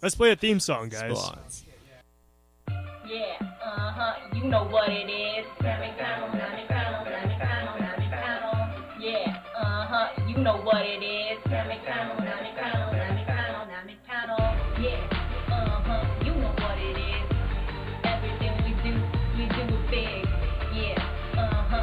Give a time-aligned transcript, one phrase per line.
[0.00, 1.18] Let's play a theme song, guys.
[1.18, 1.64] Spots.
[3.08, 5.44] Yeah, uh huh, you know what it is.
[9.00, 11.38] Yeah, uh huh, you know what it is.
[11.50, 11.66] Yeah,
[15.50, 15.64] uh
[21.64, 21.78] huh,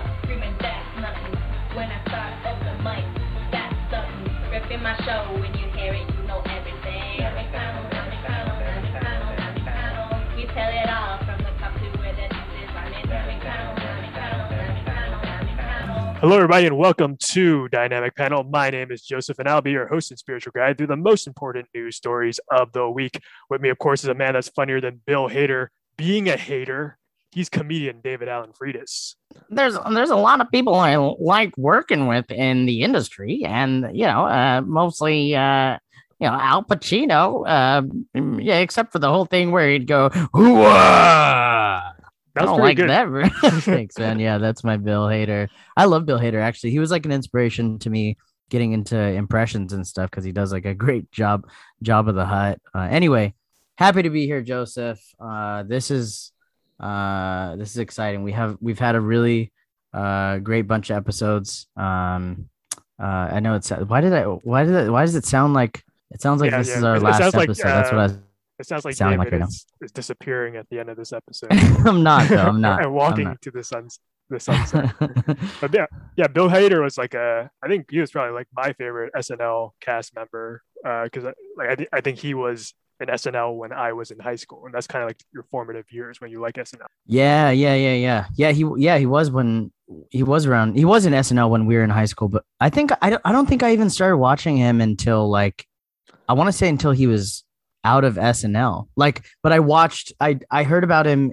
[16.25, 18.43] Hello, everybody, and welcome to Dynamic Panel.
[18.43, 21.27] My name is Joseph, and I'll be your host and spiritual guide through the most
[21.27, 23.21] important news stories of the week.
[23.51, 25.67] With me, of course, is a man that's funnier than Bill Hader.
[25.97, 26.97] Being a hater,
[27.31, 29.13] he's comedian David Allen Friedis.
[29.51, 34.07] there's there's a lot of people I like working with in the industry, and you
[34.07, 35.77] know, uh, mostly uh,
[36.19, 37.47] you know Al Pacino.
[37.47, 37.83] Uh,
[38.41, 40.09] yeah, except for the whole thing where he'd go.
[42.37, 42.89] I don't like good.
[42.89, 43.07] that.
[43.63, 44.19] Thanks, man.
[44.19, 45.47] Yeah, that's my Bill Hader.
[45.77, 46.41] I love Bill Hader.
[46.41, 48.17] Actually, he was like an inspiration to me
[48.49, 51.47] getting into impressions and stuff because he does like a great job
[51.81, 52.59] job of the hut.
[52.73, 53.33] Uh, anyway,
[53.77, 54.99] happy to be here, Joseph.
[55.19, 56.31] Uh, this is
[56.79, 58.23] uh, this is exciting.
[58.23, 59.51] We have we've had a really
[59.93, 61.67] uh, great bunch of episodes.
[61.77, 62.49] Um,
[63.01, 65.83] uh, I know it's why did I why did it, why does it sound like
[66.11, 66.77] it sounds like Yeah, this yeah.
[66.77, 67.67] is our It- last like, episode.
[67.67, 68.17] That's what I uh, was.
[68.59, 71.49] It sounds like Sounding David like is, is disappearing at the end of this episode.
[71.51, 72.37] I'm not though.
[72.37, 72.79] I'm not.
[72.79, 73.41] and I'm walking not.
[73.41, 73.99] to the suns,
[74.29, 74.93] the sunset.
[75.61, 77.49] but yeah, yeah, Bill Hader was like a.
[77.61, 81.25] I think he was probably like my favorite SNL cast member uh, because
[81.57, 84.65] like I, thi- I think he was in SNL when I was in high school,
[84.65, 86.85] and that's kind of like your formative years when you like SNL.
[87.05, 88.51] Yeah, yeah, yeah, yeah, yeah.
[88.51, 89.73] He, yeah, he was when
[90.11, 90.77] he was around.
[90.77, 93.21] He was in SNL when we were in high school, but I think I don't.
[93.25, 95.67] I don't think I even started watching him until like,
[96.29, 97.43] I want to say until he was
[97.85, 98.87] out of SNL.
[98.97, 100.11] Like, but I watched.
[100.19, 101.31] I I heard about him.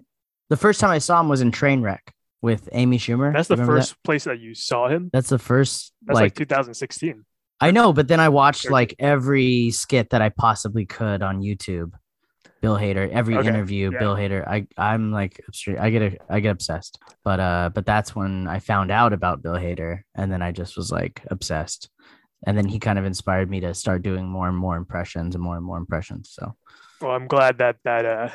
[0.50, 2.00] The first time I saw him was in Trainwreck
[2.42, 3.32] with Amy Schumer.
[3.32, 3.80] That's the Remember that?
[3.80, 5.10] first place that you saw him.
[5.12, 5.92] That's the first.
[6.06, 7.24] That's like, like 2016.
[7.60, 11.92] I know, but then I watched like every skit that I possibly could on YouTube.
[12.60, 13.98] Bill Hader, every Okay, interview, yeah.
[13.98, 14.46] Bill Hader.
[14.46, 15.40] I I'm like
[15.78, 16.98] I get a, I get obsessed.
[17.24, 20.76] But uh but that's when I found out about Bill Hader and then I just
[20.76, 21.88] was like obsessed.
[22.46, 25.42] And then he kind of inspired me to start doing more and more impressions and
[25.44, 26.30] more and more impressions.
[26.32, 26.54] So
[27.00, 28.28] Well, I'm glad that that uh,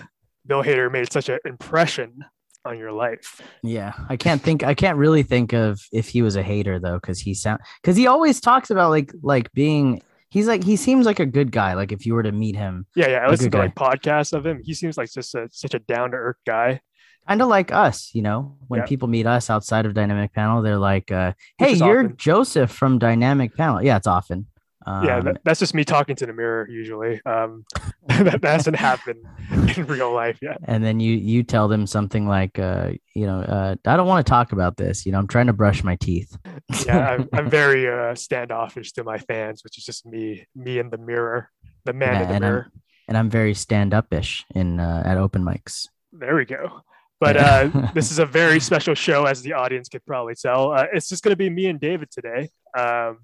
[0.46, 2.24] Bill Hader made such an impression
[2.66, 3.42] on your life.
[3.64, 6.96] yeah, I can't think I can't really think of if he was a hater though,
[6.96, 11.06] because he sound because he always talks about like like being he's like he seems
[11.06, 11.74] like a good guy.
[11.76, 13.18] Like if you were to meet him, Yeah, yeah.
[13.20, 14.62] I A listened to like podcasts of him.
[14.64, 16.82] He seems like just a, such a down to earth guy.
[17.28, 18.86] Kind of like us, you know, when Yeah.
[18.86, 22.18] people meet us outside of Dynamic Panel, they're like, uh, "Hey, you're often.
[22.18, 24.48] Joseph from Dynamic Panel." Yeah, it's often.
[24.86, 27.20] Um, yeah, that, that's just me talking to the mirror usually.
[27.26, 27.66] Um,
[28.08, 29.20] that, hasn't happened
[29.78, 30.60] in real life yet.
[30.64, 34.26] and then you you tell them something like, uh, you know, uh, I don't want
[34.26, 35.06] to talk about this.
[35.06, 36.38] You know, I'm trying to brush my teeth.
[36.86, 40.90] Yeah, I'm, I'm very uh, standoffish to my fans, which is just me, me in
[40.90, 41.50] the mirror,
[41.84, 42.72] the man Yeah, in the and I'm- mirror.
[43.10, 45.88] and I'm very stand up ish in uh, at open mics.
[46.14, 46.80] There we go.
[47.20, 50.72] But uh, this is a very special show, as the audience could probably tell.
[50.72, 52.50] Uh, it's just going to be me and David today.
[52.78, 53.20] Um,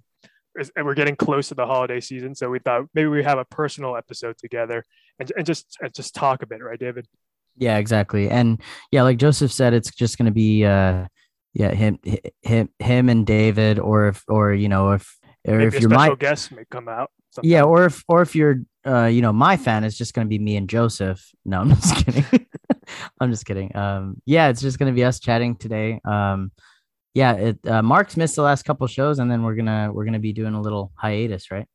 [0.76, 3.46] and we're getting close to the holiday season, so we thought maybe we have a
[3.46, 4.84] personal episode together
[5.20, 7.08] and, and just and just talk a bit, right, David?
[7.58, 8.30] Yeah, exactly.
[8.30, 8.62] And
[8.92, 11.08] yeah, like Joseph said, it's just gonna be uh,
[11.54, 12.00] yeah, him,
[12.42, 15.18] him, him, and David, or if, or you know, if,
[15.48, 17.12] or Maybe if a you're special my guest may come out.
[17.32, 17.50] sometime.
[17.50, 20.40] Yeah, or if or if you're uh you know my fan, it's just gonna be
[20.40, 21.24] me and Joseph.
[21.46, 22.26] No, I'm just kidding.
[23.24, 23.76] I'm just kidding.
[23.76, 26.00] Um yeah, it's just gonna be us chatting today.
[26.06, 26.52] Um
[27.14, 30.20] yeah, it uh, Mark's missed the last couple shows, and then we're gonna we're gonna
[30.20, 31.68] be doing a little hiatus, right?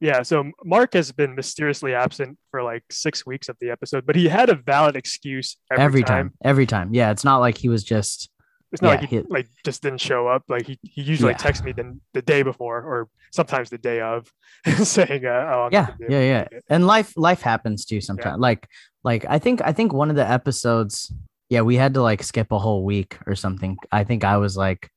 [0.00, 4.16] Yeah, so Mark has been mysteriously absent for like six weeks of the episode, but
[4.16, 6.28] he had a valid excuse every, Every, time.
[6.28, 6.32] time.
[6.44, 6.92] every time.
[6.92, 8.28] Yeah, it's not like he was just
[8.74, 10.42] It's not Yeah, like he, he- like just didn't show up.
[10.48, 11.38] Like he, he usually Yeah.
[11.38, 14.30] texts me the, the day before or sometimes the day of
[14.82, 16.48] saying, uh, oh, yeah yeah yeah.
[16.68, 18.38] And life life happens too sometimes.
[18.40, 18.68] Like
[19.04, 21.12] like i think i think one of the episodes
[21.50, 23.76] yeah we had to like skip a whole week or something.
[23.92, 24.90] I think i was like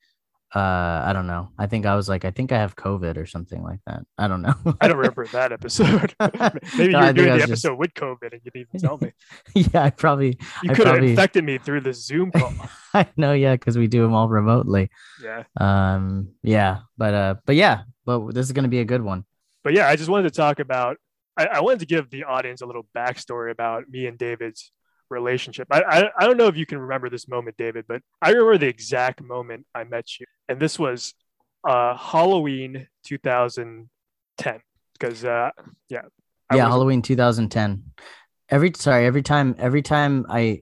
[0.56, 3.26] uh i don't know i think i was like i think i have covid or
[3.26, 6.14] something like that i don't know I don't remember that episode.
[6.78, 8.80] Maybe No, you were doing the was just- episode with COVID and you didn't even
[8.80, 9.12] tell me.
[9.56, 12.54] yeah i probably You could have probably- infected me through the Zoom call.
[12.94, 14.90] i know yeah because we do them all remotely
[15.22, 15.44] yeah.
[15.60, 19.26] um yeah but uh but yeah but this is gonna be a good one
[19.66, 20.96] But yeah, I just wanted to talk about,
[21.36, 24.72] I, I wanted to give the audience a little backstory about me and David's
[25.10, 25.68] relationship.
[25.72, 28.58] I, I, I don't know if you can remember this moment, David, but I remember
[28.58, 30.26] the exact moment I met you.
[30.50, 31.14] And this was
[31.68, 34.60] uh, Halloween 2010.
[34.94, 35.52] Because, uh,
[35.90, 36.02] yeah,
[36.50, 37.84] I yeah, was- Halloween 2010.
[38.50, 40.62] Every sorry, every time every time I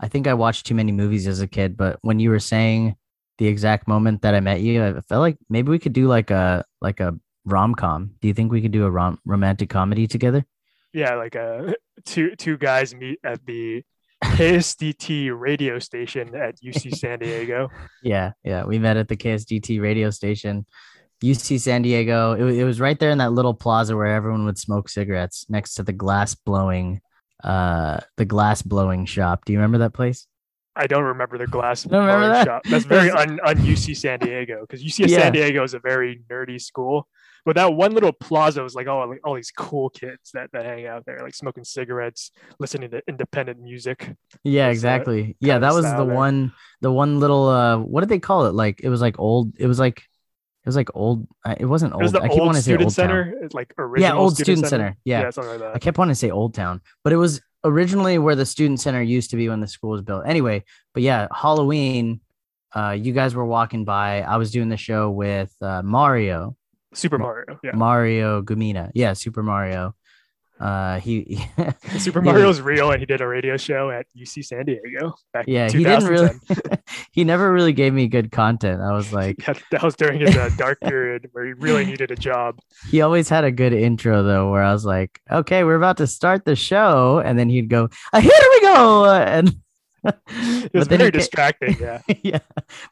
[0.00, 2.96] I think I watched too many movies as a kid, but when you were saying
[3.36, 6.30] the exact moment that I met you, I felt like maybe we could do like
[6.30, 7.14] a like a
[7.44, 8.12] rom-com.
[8.22, 10.46] Do you think we could do a rom- romantic comedy together?
[10.92, 11.72] Yeah, like uh,
[12.04, 13.82] two two guys meet at the
[14.24, 17.68] KSDT radio station at UC San Diego.
[18.02, 18.64] Yeah, yeah.
[18.64, 20.66] We met at the KSDT radio station,
[21.22, 22.32] UC San Diego.
[22.32, 25.74] It, it was right there in that little plaza where everyone would smoke cigarettes next
[25.74, 27.00] to the glass blowing
[27.44, 29.44] uh the glass blowing shop.
[29.44, 30.26] Do you remember that place?
[30.74, 32.46] I don't remember the glass blowing that?
[32.46, 32.62] shop.
[32.64, 35.18] That's very un, un UC San Diego because UC Yeah.
[35.18, 37.08] San Diego is a very nerdy school.
[37.44, 40.64] But that one little plaza was like all, like all these cool kids that, that
[40.64, 44.14] hang out there, like smoking cigarettes, listening to independent music.
[44.44, 45.36] Yeah, was, exactly.
[45.40, 46.14] Yeah, that was the there.
[46.14, 48.54] one the one little uh what did they call it?
[48.54, 51.26] Like it was like old it was like it was like old
[51.58, 52.02] it wasn't It old.
[52.02, 52.90] was the I keep old wanting to say old Town.
[52.90, 54.96] center, it's like original Yeah, old student center.
[55.04, 55.22] Yeah.
[55.22, 58.34] yeah, something like I kept wanting to say Old Town, but it was originally where
[58.36, 60.24] the student center used to be when the school was built.
[60.26, 60.64] Anyway,
[60.94, 62.20] but yeah, Halloween,
[62.74, 64.20] uh, you guys were walking by.
[64.22, 66.54] I was doing the show with uh, Mario,
[66.94, 67.72] Super Mario, yeah.
[67.74, 68.90] Mario Gumina.
[68.94, 69.94] Yeah, Super Mario.
[70.60, 71.46] Uh, he,
[71.98, 75.66] Super Mario's real, and he did a radio show at UC San Diego back yeah,
[75.66, 76.30] in he didn't really.
[77.12, 78.80] he never really gave me good content.
[78.80, 82.10] I was like, Yeah, that was during his uh, dark period where he really needed
[82.10, 82.58] a job.
[82.90, 86.06] he always had a good intro though, where I was like, okay, we're about to
[86.06, 89.54] start the show, and then he'd go, "Ah, here we go, and.
[90.28, 91.76] It was But then very distracting.
[91.80, 92.38] Yeah, yeah.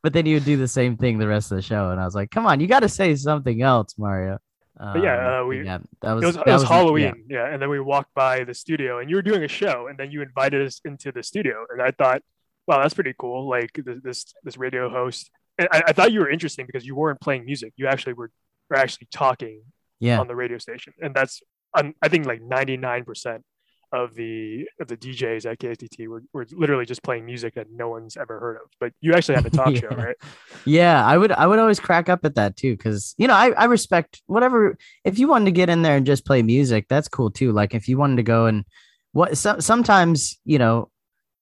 [0.02, 1.90] But then you would do the same thing the rest of the show.
[1.90, 4.38] And I was like, come on, you got to say something else, Mario.
[4.78, 6.68] But yeah, Um, uh, we- yeah, that was, it was, that it was yeah.
[6.68, 7.24] Halloween.
[7.28, 7.46] Yeah.
[7.52, 10.10] and then we walked by the studio, and you were doing a show, and then
[10.10, 12.22] you invited us into the studio, and I thought,
[12.66, 13.48] wow, that's pretty cool.
[13.48, 16.94] Like this this, this radio host, and I, I thought you were interesting because you
[16.94, 17.72] weren't playing music.
[17.76, 18.30] You actually were
[18.68, 19.62] were actually talking
[20.00, 20.18] Yeah.
[20.20, 21.40] on the radio station, and that's
[21.78, 23.44] um, I think like ninety nine percent
[23.92, 27.88] of the of the DJs at KSDT were, were literally just playing music that no
[27.88, 28.70] one's ever heard of.
[28.80, 30.16] But you actually have a talk show, right?
[30.64, 33.50] Yeah, I would I would always crack up at that too cuz you know, I
[33.50, 37.08] I respect whatever if you wanted to get in there and just play music, that's
[37.08, 37.52] cool too.
[37.52, 38.64] Like if you wanted to go and
[39.12, 40.90] what so, sometimes, you know,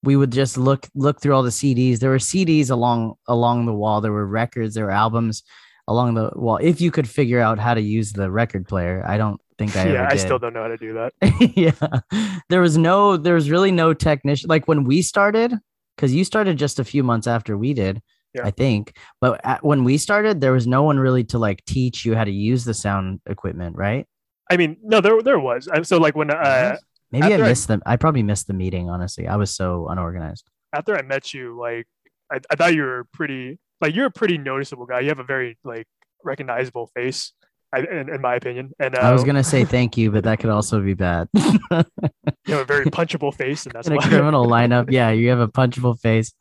[0.03, 1.99] we would just look look through all the CDs.
[1.99, 5.43] There were CDs along along the wall, there were records, there were albums
[5.89, 6.59] along the wall.
[6.59, 9.89] If you could figure out how to use the record player, I don't think I
[9.93, 11.13] yeah, I still don't know how to do that.
[11.57, 12.31] yeah.
[12.49, 15.53] There was no there was really no technician like when we started
[15.99, 18.03] cuz you started just a few months after we did,
[18.35, 18.47] Yeah.
[18.47, 18.97] I think.
[19.21, 22.25] But at, when we started there was no one really to like teach you how
[22.25, 24.07] to use the sound equipment, right?
[24.51, 25.69] I mean, no, there there was.
[25.85, 26.77] So like when uh,
[27.13, 27.83] Maybe I after I- missed them.
[27.87, 29.29] I probably missed the meeting, honestly.
[29.29, 30.51] I was so unorganized.
[30.75, 31.87] after I met you, like
[32.33, 35.01] I, I thought you were pretty like you're a pretty noticeable guy.
[35.01, 35.87] You have a very like
[36.25, 37.33] recognizable face,
[37.75, 38.73] I, in, in my opinion.
[38.79, 41.29] And uh, I was going to say thank you, but that could also be bad.
[41.35, 44.09] you have a very punchable face, and that's In a why.
[44.09, 46.33] criminal lineup, yeah, you have a punchable face.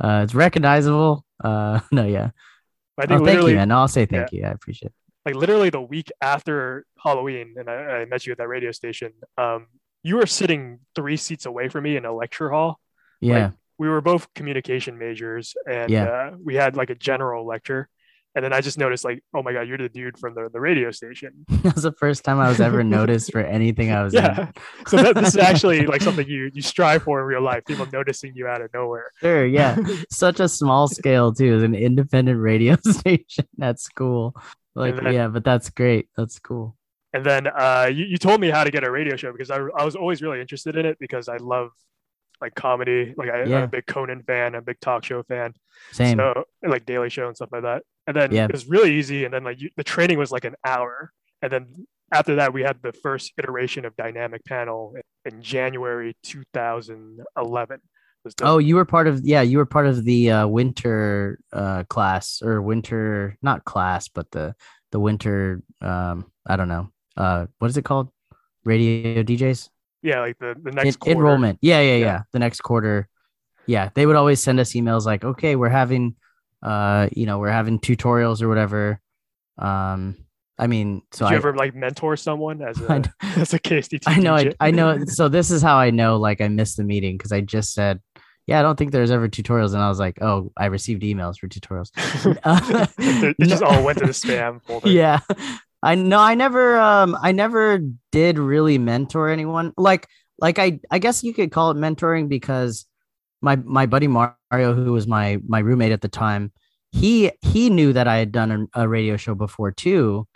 [0.00, 1.24] Uh, it's recognizable.
[1.42, 2.30] Uh, no, yeah.
[2.98, 3.68] I Oh, thank you, man.
[3.68, 4.44] No, I'll say thank you.
[4.44, 4.94] I appreciate it.
[5.26, 9.12] like literally the week after Halloween, and I, I met you at that radio station.
[9.36, 9.66] Um,
[10.02, 12.78] you were sitting three seats away from me in a lecture hall.
[13.20, 13.50] Yeah.
[13.78, 16.04] We were both communication majors, and Yeah.
[16.04, 17.88] uh, we had like a general lecture.
[18.36, 20.60] And then I just noticed, like, oh my god, you're the dude from the, the
[20.60, 21.32] radio station.
[21.48, 24.22] that was the first time I was ever noticed for anything I was in.
[24.22, 24.50] Yeah.
[24.86, 27.64] So that, this is actually like something you you strive for in real life.
[27.64, 29.10] People noticing you out of nowhere.
[29.20, 29.78] Sure, yeah.
[30.10, 34.36] Such a small scale too, as an independent radio station at school.
[34.74, 36.10] Like, then- yeah, but that's great.
[36.14, 36.76] That's cool.
[37.14, 39.56] And then uh, you, you told me how to get a radio show because I,
[39.56, 41.70] I was always really interested in it because I love
[42.40, 43.14] like comedy.
[43.16, 43.62] Like I, I'm Yeah.
[43.64, 45.54] a big Conan fan, I'm a big talk show fan.
[45.92, 46.18] Same.
[46.18, 47.82] So like Daily Show and stuff like that.
[48.06, 48.44] And then Yeah.
[48.46, 49.24] it was really easy.
[49.24, 51.12] And then like you, the training was like an hour.
[51.42, 57.80] And then after that, we had the first iteration of Dynamic Panel in January 2011.
[58.42, 62.42] Oh, you were part of yeah, you were part of the uh, winter uh, class
[62.42, 64.54] or winter not class, but the
[64.90, 66.90] the winter um I don't know.
[67.16, 68.10] Uh what is it called?
[68.64, 69.68] Radio DJs?
[70.06, 71.18] Yeah, like the, the En- next quarter.
[71.18, 71.58] enrollment.
[71.60, 72.20] Yeah, yeah, yeah, Yeah.
[72.32, 73.08] The next quarter.
[73.66, 76.14] Yeah, they would always send us emails like, "Okay, we're having
[76.62, 79.00] uh, you know, we're having tutorials or whatever."
[79.58, 80.16] Um
[80.58, 83.58] I mean, so Did you I, ever like mentor someone as a, know- as a
[83.58, 85.04] KSDT I know, I, I know.
[85.18, 88.00] So this is how I know, like, I missed the meeting because I just said,
[88.46, 91.36] "Yeah, I don't think there's ever tutorials," and I was like, "Oh, I received emails
[91.38, 91.90] for tutorials."
[92.98, 94.88] It just all went to the spam folder.
[94.88, 95.18] yeah,
[95.86, 96.18] I know.
[96.18, 99.72] I never, um, I never did really mentor anyone.
[99.76, 102.86] Like, like I, I guess you could call it mentoring because
[103.40, 106.52] my my buddy Mario, who was my my roommate at the time,
[106.90, 110.26] he he knew that I had done a, a radio show before too.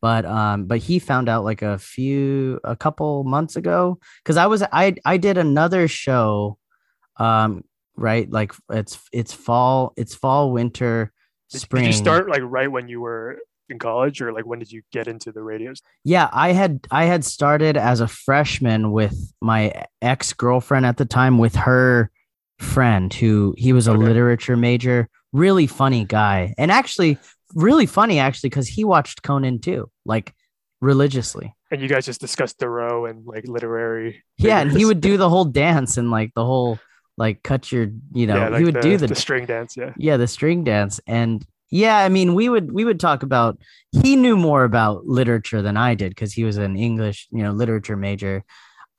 [0.00, 4.46] but um but he found out like a few a couple months ago because i
[4.46, 6.58] was i i did another show
[7.16, 7.64] um
[7.96, 11.12] right like it's it's fall it's fall winter
[11.48, 14.70] spring did you start like right when you were in college, or like when did
[14.70, 15.82] you get into the radios?
[16.04, 21.38] yeah i had i had started as a freshman with my ex-girlfriend at the time
[21.38, 22.10] with her
[22.58, 24.02] friend who he was a Okay.
[24.04, 27.18] literature major really funny guy and actually
[27.54, 30.32] really funny actually because he watched conan too like
[30.80, 34.22] religiously And you guys just discussed Thoreau and like literary.
[34.38, 36.78] yeah and he would do the whole dance and like the whole
[37.18, 39.76] like cut your you know yeah, like he would the, do the, the string dance.
[39.76, 39.92] Yeah.
[39.96, 43.58] yeah the string dance and yeah i mean we would we would talk about
[44.02, 47.52] he knew more about literature than i did because he was an english you know
[47.52, 48.44] literature major.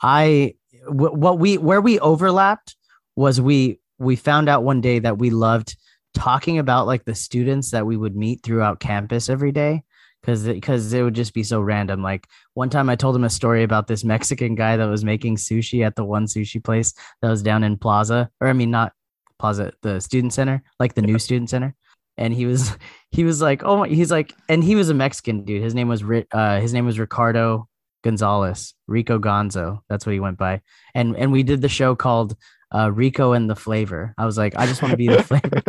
[0.01, 0.55] I
[0.87, 2.75] what we where we overlapped
[3.15, 5.75] was we we found out one day that we loved
[6.13, 9.83] talking about like the students that we would meet throughout campus every day
[10.21, 12.03] because because it would just be so random.
[12.03, 15.35] Like one time i told him a story about this mexican guy that was making
[15.35, 18.93] sushi at the one sushi place that was down in plaza or i mean not
[19.39, 21.75] plaza the student center like the new student center
[22.17, 22.75] and he was
[23.11, 25.63] he was like oh my, he's like and he was a mexican dude.
[25.63, 27.67] His name was uh his name was ricardo
[28.03, 29.79] gonzalez rico gonzo.
[29.89, 30.61] That's what he went by.
[30.93, 32.35] And and we did the show called
[32.75, 35.61] uh rico and the flavor i was like i just want to be the flavor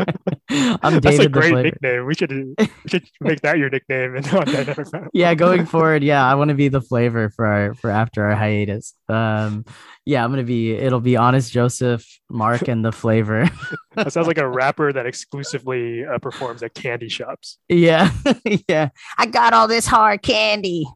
[0.83, 2.07] i'm That's a david great nickname.
[2.07, 4.17] We should we should make that your nickname.
[4.17, 5.09] And on Dynamic Panel.
[5.13, 8.35] yeah going forward yeah i want to be the flavor for our for after our
[8.35, 9.65] hiatus um
[10.05, 13.49] yeah i'm gonna be it'll be honest joseph mark and the flavor
[13.95, 17.59] that sounds like a rapper that exclusively uh, performs at candy shops.
[17.69, 18.11] yeah
[18.69, 18.89] yeah
[19.19, 20.87] i got all this hard candy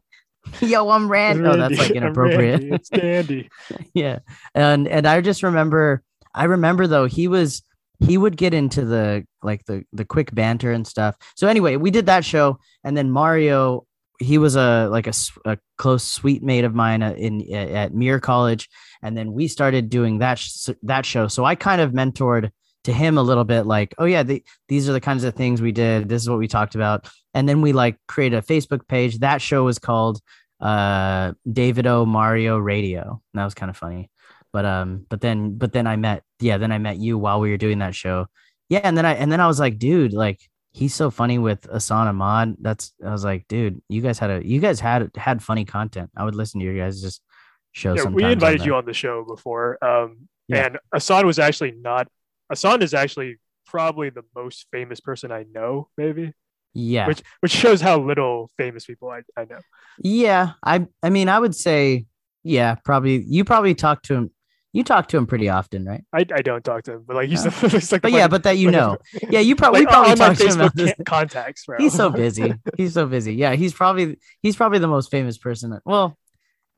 [0.61, 2.59] yo i'm rand oh that's like inappropriate.
[2.59, 3.49] Randy, It's candy.
[3.93, 4.19] yeah.
[4.53, 7.63] And and i just remember i remember though he was
[7.99, 11.15] he would get into the like the the quick banter and stuff.
[11.35, 13.85] So anyway we did that show and then mario
[14.19, 15.13] he was a like a,
[15.45, 18.69] a close sweet mate of mine uh, in at Muir College,
[19.01, 21.27] and then we started doing that sh- that show.
[21.27, 22.51] So I kind of mentored
[22.83, 25.61] to him a little bit, like, oh yeah, the, these are the kinds of things
[25.61, 26.09] we did.
[26.09, 29.19] This is what we talked about, and then we like created a Facebook page.
[29.19, 30.19] That show was called
[30.61, 33.21] uh David O Mario Radio.
[33.33, 34.09] And that was kind of funny.
[34.53, 37.49] But um, but then but then I met yeah, then I met you while we
[37.49, 38.27] were doing that show.
[38.69, 40.39] Yeah, and then I and then I was like, dude, like
[40.71, 42.55] he's so funny with Asana Ahmad.
[42.61, 46.11] That's I was like, dude, you guys had a you guys had had funny content.
[46.15, 47.21] I would listen to your guys just
[47.71, 47.95] show.
[47.95, 49.83] Yeah, we invited the- you on the show before.
[49.83, 50.65] Um, Yeah.
[50.67, 52.07] and Asan was actually not.
[52.51, 56.33] Asan is actually probably the most famous person I know, maybe,
[56.73, 59.59] Yeah, which which shows how little famous people I, I know.
[59.99, 60.51] yeah.
[60.63, 62.05] I I mean, I would say
[62.43, 64.31] yeah, probably you probably talk to him.
[64.75, 66.03] You talk to him pretty often, right?
[66.11, 67.67] I, I don't talk to him, but like he's, the, oh.
[67.69, 68.97] he's like, But the yeah, but that you like, know,
[69.29, 70.59] yeah, you probably like, probably talk to him.
[70.59, 70.93] About this.
[71.05, 71.77] contacts, bro.
[71.77, 72.55] He's so busy.
[72.75, 73.35] He's so busy.
[73.35, 75.69] Yeah, he's probably he's probably the most famous person.
[75.69, 76.17] that- Well,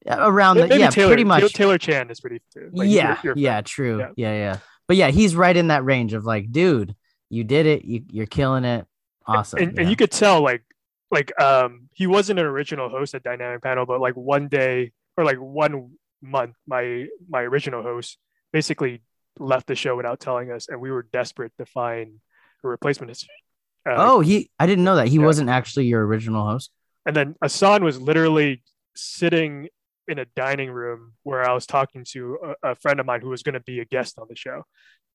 [0.07, 1.53] around the yeah, Taylor, pretty much.
[1.53, 2.41] Taylor Chan is pretty.
[2.73, 3.99] like, yeah, yeah, true.
[3.99, 4.09] Yeah.
[4.17, 4.33] Yeah.
[4.33, 4.57] yeah,
[4.87, 6.95] But yeah, he's right in that range of like, dude,
[7.29, 7.85] you did it.
[7.85, 8.85] You, you're killing it.
[9.27, 9.59] Awesome.
[9.59, 9.81] and, yeah.
[9.81, 10.63] and you could tell like
[11.09, 15.23] like um he wasn't an original host at dynamic panel but like one day or
[15.23, 18.19] like one month my my original host
[18.53, 19.01] basically
[19.39, 22.19] left the show without telling us and we were desperate to find
[22.63, 23.11] a replacement
[23.85, 24.49] uh, oh, he.
[24.59, 25.25] I didn't know that he Yeah.
[25.25, 26.71] wasn't actually your original host.
[27.05, 28.63] and then Asan was literally
[28.95, 29.69] sitting
[30.07, 33.29] in a dining room where I was talking to a, a friend of mine who
[33.29, 34.63] was going to be a guest on the show.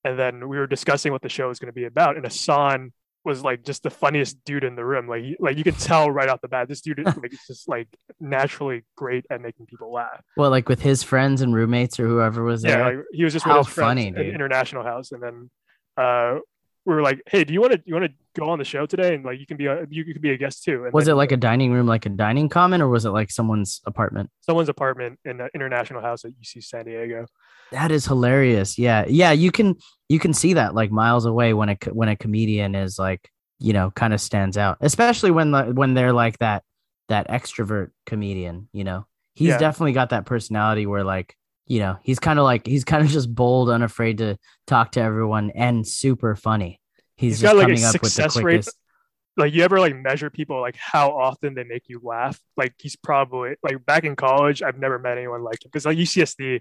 [0.05, 2.17] And then we were discussing what the show was going to be about.
[2.17, 2.93] And Asan
[3.25, 5.07] was like just the funniest dude in the room.
[5.07, 7.89] Like, like you can tell right off the bat, this dude is like just like
[8.19, 10.23] naturally great at making people laugh.
[10.37, 12.79] Well, like with his friends and roommates or whoever was there.
[12.79, 14.35] Yeah, like he was just How with his funny, at dude.
[14.35, 15.51] International House, and then
[15.97, 16.39] uh,
[16.87, 18.87] we were like, "Hey, do you want to you want to go on the show
[18.87, 19.15] today?
[19.15, 21.13] And like, you can be a, you could be a guest too." And was then
[21.13, 24.31] it like a dining room, like a dining common, or was it like someone's apartment?
[24.41, 27.27] someone's apartment in the International House at UC San Diego?
[27.73, 28.79] That is hilarious.
[28.79, 29.33] Yeah, yeah.
[29.33, 29.77] You can
[30.09, 33.73] you can see that like miles away when a when a comedian is like you
[33.73, 36.65] know kind of stands out, especially when the when they're like that
[37.09, 38.69] that extrovert comedian.
[38.73, 39.59] You know, he's Yeah.
[39.59, 41.37] definitely got that personality where like
[41.71, 44.37] you know he's kind of like he's kind of just bold, unafraid to
[44.67, 46.81] talk to everyone, and super funny.
[47.17, 48.77] He's, He's just got, like, a coming up with the success rate quickest.
[49.37, 52.97] like you ever like measure people like how often they make you laugh like he's
[52.97, 56.61] probably like back in college i've never met anyone like him because like ucsd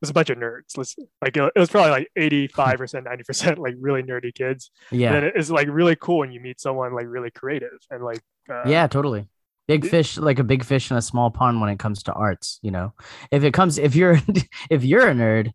[0.00, 0.76] was a bunch of nerds
[1.22, 5.68] like it was probably like 85% 90% like really nerdy kids Yeah, and it's like
[5.70, 9.26] really cool when you meet someone like really creative and like uh, yeah, totally.
[9.68, 12.58] Big fish, like a big fish in a small pond when it comes to arts.
[12.62, 12.94] You know,
[13.30, 14.18] if it comes, if you're,
[14.70, 15.52] if you're a nerd,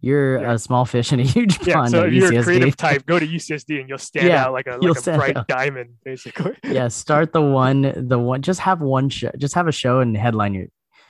[0.00, 0.52] you're Yeah.
[0.52, 3.18] a small fish in a huge Yeah, pond so if you're a creative type, go
[3.18, 5.48] to UCSD and you'll stand Yeah, out like a like a bright out.
[5.48, 6.54] diamond, basically.
[6.64, 8.40] yeah, start the one, the one.
[8.42, 9.30] Just have one show.
[9.36, 10.66] Just have a show and headline your.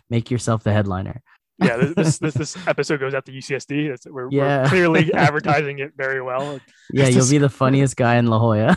[0.09, 1.21] Make yourself the headliner.
[1.63, 3.91] Yeah, this this, this episode goes out to UCSD.
[3.93, 4.63] It's, we're, Yeah.
[4.65, 6.61] we're clearly advertising it very well.
[6.93, 8.77] Yeah, It's you'll just- be the funniest guy in La Jolla.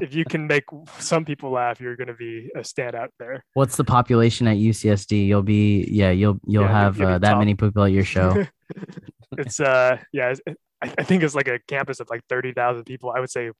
[0.00, 0.64] If, you can make
[0.98, 3.44] some people laugh, you're going to be a standout there.
[3.54, 5.26] What's the population at UCSD?
[5.26, 7.38] You'll be yeah, you'll you'll Yeah, have you'll uh, that top.
[7.38, 8.44] many people at your show.
[9.38, 10.40] it's uh yeah, it's,
[10.82, 13.12] I, I think it's like a campus of like thirty thousand people.
[13.14, 13.50] I would say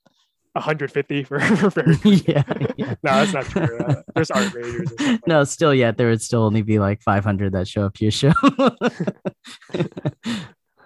[0.54, 1.96] 150 for, for very.
[2.26, 2.42] yeah,
[2.76, 2.94] yeah.
[3.02, 3.78] No, that's not true.
[3.78, 7.52] Uh, there's art stuff like No, still yet there would still only be like 500
[7.52, 8.32] that show up to your show.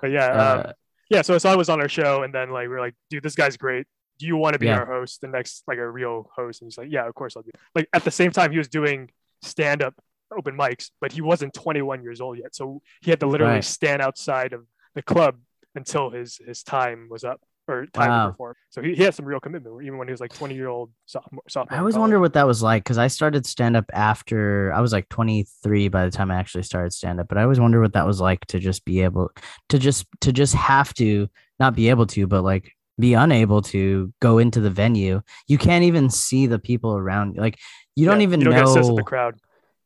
[0.00, 0.72] But yeah, um, Uh,
[1.10, 1.22] yeah.
[1.22, 3.34] So so I was on our show, and then like we are like, dude, this
[3.34, 3.86] guy's great.
[4.18, 4.78] Do you want to be Yeah.
[4.78, 6.60] our host, the next like a real host?
[6.62, 7.50] And he's like, yeah, of course I'll do.
[7.74, 9.10] Like at the same time, he was doing
[9.42, 9.94] stand up
[10.36, 13.64] open mics, but he wasn't 21 years old yet, so he had to literally Right.
[13.64, 15.36] stand outside of the club
[15.74, 18.26] until his his time was up or time Wow.
[18.26, 18.54] to perform.
[18.70, 20.90] So he, he had some real commitment, even when he was like 20 year old
[21.06, 21.42] sophomore.
[21.48, 22.00] sophomore I always college.
[22.02, 25.88] wonder what that was like because I started stand up after I was like 23
[25.88, 27.28] by the time I actually started stand up.
[27.28, 29.30] But I always wonder what that was like to just be able
[29.68, 31.28] to just to just have to
[31.60, 35.20] not be able to, but like be unable to go into the venue.
[35.46, 37.34] You can't even see the people around.
[37.34, 37.40] you.
[37.40, 37.58] Like
[37.96, 38.60] you don't Yeah, even you don't know.
[38.60, 39.38] get a sense of the crowd.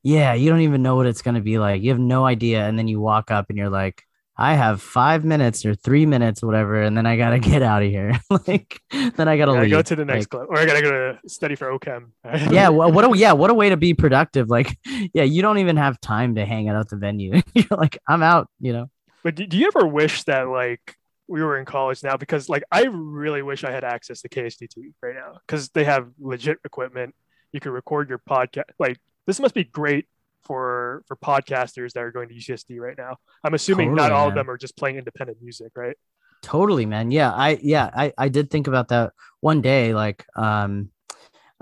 [0.02, 1.82] Yeah, you don't even know what it's going to be like.
[1.82, 2.66] You have no idea.
[2.66, 4.02] And then you walk up and you're like,
[4.36, 6.82] I have five minutes or three minutes, whatever.
[6.82, 8.12] And then I got to get out of here.
[8.46, 9.70] like, then I got to I leave.
[9.70, 12.12] go to the next Like, club, or I gotta go to study for OChem.
[12.50, 12.70] yeah.
[12.70, 13.32] Well, what a, yeah.
[13.32, 14.48] What a way to be productive.
[14.48, 14.78] Like,
[15.14, 17.42] yeah, you don't even have time to hang out at the venue.
[17.54, 18.90] you're like, I'm out, you know?
[19.22, 20.96] But do, do you ever wish that like
[21.28, 22.16] we were in college now?
[22.16, 26.08] Because like I really wish I had access to KSDT right now because they have
[26.18, 27.14] legit equipment.
[27.52, 28.64] You can record your podcast.
[28.78, 30.06] Like this must be great
[30.44, 33.16] for for podcasters that are going to UCSD right now.
[33.44, 35.96] I'm assuming not Totally, all of them are just playing independent music, right?
[36.42, 37.10] Totally, man.
[37.10, 39.94] Yeah, I yeah, I I did think about that one day.
[39.94, 40.90] Like, um,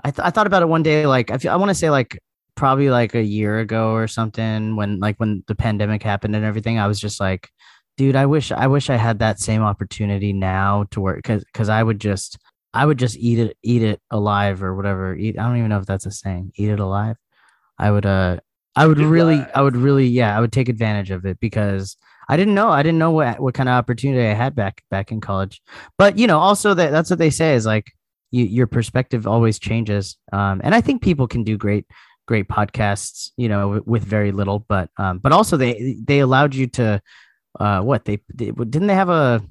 [0.03, 1.05] I th- I thought about it one day.
[1.05, 2.19] Like, I feel, I want to say like
[2.55, 6.79] probably like a year ago or something when like when the pandemic happened and everything.
[6.79, 7.49] I was just like,
[7.97, 11.69] dude, I wish I wish I had that same opportunity now to work because because
[11.69, 12.39] I would just
[12.73, 15.15] I would just eat it eat it alive or whatever.
[15.15, 16.53] Eat I don't even know if that's a saying.
[16.55, 17.17] Eat it alive.
[17.77, 18.39] I would uh
[18.75, 19.45] I would really.
[19.53, 21.97] I would really yeah I would take advantage of it because
[22.29, 22.69] I didn't know.
[22.69, 25.61] I didn't know what what kind of opportunity I had back back in college.
[25.97, 27.91] But you know, also that that's what they say is like
[28.31, 30.17] you, your perspective always changes.
[30.31, 31.85] Um, and I think people can do great
[32.27, 34.59] great podcasts, you know, with, with very little.
[34.59, 37.01] But um, but also they they allowed you to
[37.59, 39.43] uh, what they, they didn't they have a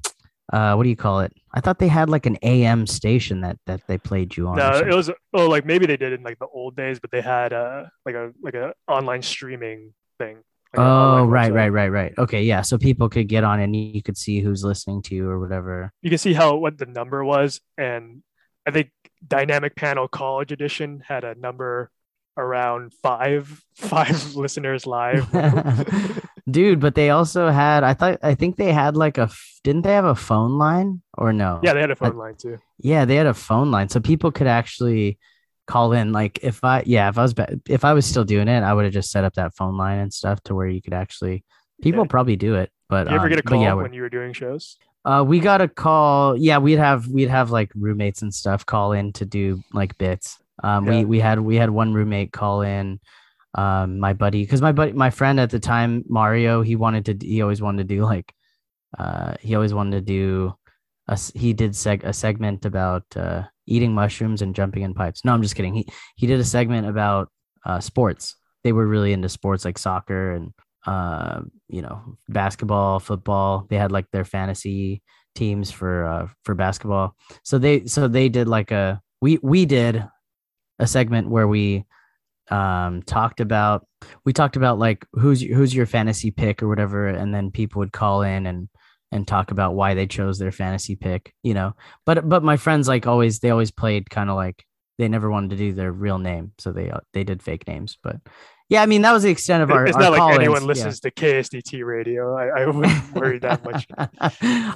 [0.51, 1.33] uh, what do you call it?
[1.53, 4.57] I thought they had like an AM station that that they played you on.
[4.57, 7.21] No, it was oh like maybe they did in like the old days, but they
[7.21, 10.35] had uh like a like a online streaming thing.
[10.75, 11.55] like Oh, right, website.
[11.55, 12.13] right, right, right.
[12.17, 12.61] Okay, yeah.
[12.61, 15.91] So people could get on and you could see who's listening to you or whatever.
[16.01, 18.23] you can see how what the number was and
[18.67, 18.89] i think
[19.27, 21.89] dynamic panel college edition had a number
[22.37, 25.25] around five five listeners live
[26.49, 29.29] Dude, but they also had I thought I think they had like a,
[29.63, 31.59] didn't they have a phone line or no?
[31.63, 34.31] yeah they had a phone line too Yeah, they had a phone line so people
[34.31, 35.19] could actually
[35.67, 37.35] call in like if I yeah, if I was
[37.69, 39.99] if I was still doing it, I would have just set up that phone line
[39.99, 41.43] and stuff to where you could actually
[41.81, 42.07] people Yeah.
[42.09, 42.71] probably do it.
[42.89, 45.39] But you ever um, get a call yeah, when you were doing shows uh, we
[45.39, 46.37] got a call.
[46.37, 50.37] Yeah, we'd have we'd have like roommates and stuff call in to do like bits.
[50.63, 50.91] Um, Yeah.
[50.99, 52.99] we we had we had one roommate call in.
[53.55, 57.25] Um, my buddy, because my buddy, my friend at the time, Mario, he wanted to.
[57.25, 58.33] He always wanted to do like,
[58.97, 60.53] uh, he always wanted to do.
[61.07, 65.25] A, he did seg a segment about uh, eating mushrooms and jumping in pipes.
[65.25, 65.73] No, I'm just kidding.
[65.73, 67.29] He he did a segment about
[67.65, 68.35] uh, sports.
[68.63, 70.53] They were really into sports like soccer and
[70.85, 73.67] uh, you know, basketball, football.
[73.69, 75.01] They had like their fantasy
[75.35, 77.15] teams for uh, for basketball.
[77.43, 80.03] So they so they did like a we we did
[80.79, 81.85] a segment where we
[82.51, 83.85] um talked about
[84.25, 87.93] we talked about like who's who's your fantasy pick or whatever and then people would
[87.93, 88.67] call in and
[89.11, 91.73] and talk about why they chose their fantasy pick you know
[92.05, 94.65] but but my friends like always they always played kind of like
[94.97, 97.97] they never wanted to do their real name so they uh, they did fake names
[98.03, 98.17] but
[98.69, 100.67] yeah i mean that was the extent of our it's our not like anyone yeah.
[100.67, 103.87] listens to ksdt radio i, I wouldn't worry that much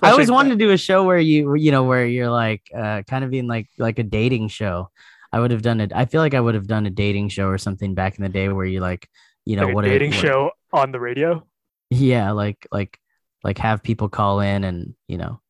[0.01, 3.03] I always wanted to do a show where you you know where you're like uh
[3.03, 4.89] kind of being like like a dating show.
[5.35, 5.91] I would have done it.
[5.93, 8.29] I feel like I would have done a dating show or something back in the
[8.29, 9.09] day where you like
[9.43, 11.45] you know like a what dating what- show on the radio?
[11.89, 12.97] Yeah, like like
[13.43, 15.41] like have people call in and you know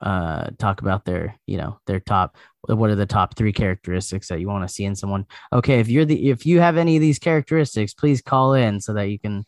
[0.00, 4.40] uh talk about their you know their top what are the top three characteristics that
[4.40, 5.26] you want to see in someone.
[5.52, 8.94] Okay if you're the if you have any of these characteristics please call in so
[8.94, 9.44] that you can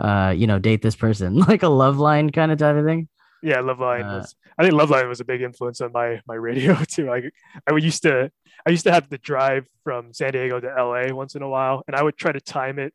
[0.00, 1.36] uh you know date this person.
[1.48, 3.08] Like a Loveline kind of type of thing
[3.42, 4.34] Yeah, Loveline Uh, was.
[4.58, 7.06] I think Loveline was a big influence on my my radio too.
[7.06, 7.24] Like
[7.66, 8.30] I would used to,
[8.66, 11.82] I used to have to drive from San Diego to LA once in a while,
[11.86, 12.92] and I would try to time it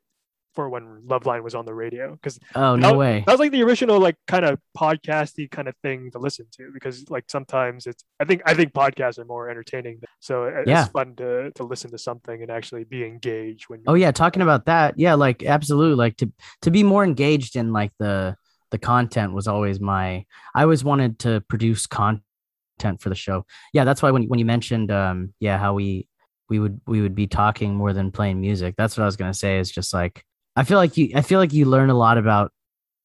[0.56, 3.24] for when Loveline was on the radio because Oh no that- way.
[3.26, 6.70] that was like the original like kind of podcasty kind of thing to listen to
[6.72, 10.02] because like sometimes it's I think I think podcasts are more entertaining.
[10.20, 10.84] So it- Yeah.
[10.84, 13.82] it's fun to to listen to something and actually be engaged when.
[13.88, 14.94] Oh yeah, talking about that.
[15.00, 15.96] Yeah, like absolutely.
[15.96, 18.36] Like to to be more engaged in like the
[18.74, 20.26] the content was always my.
[20.56, 23.46] I always wanted to produce content for the show.
[23.72, 26.08] Yeah, that's why when when you mentioned um yeah how we
[26.50, 28.74] we would we would be talking more than playing music.
[28.76, 29.60] That's what I was gonna say.
[29.60, 32.52] Is just like I feel like you I feel like you learn a lot about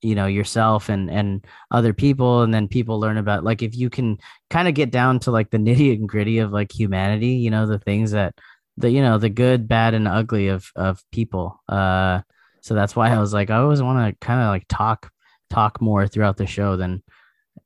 [0.00, 3.90] you know yourself and and other people and then people learn about like if you
[3.90, 4.16] can
[4.48, 7.66] kind of get down to like the nitty and gritty of like humanity you know
[7.66, 8.32] the things that
[8.76, 12.20] the you know the good bad and ugly of of people uh
[12.60, 15.10] so that's why i was like i always want to kind of like talk
[15.50, 17.02] talk more throughout the show than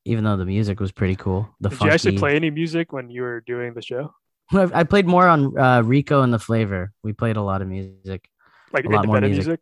[0.04, 3.10] even though the music was pretty cool the Did you actually play any music when
[3.10, 4.14] you were doing the show?
[4.52, 7.68] I I played more on uh rico and the flavor we played a lot of
[7.68, 8.28] music
[8.72, 9.46] Like A lot more music.
[9.46, 9.60] music?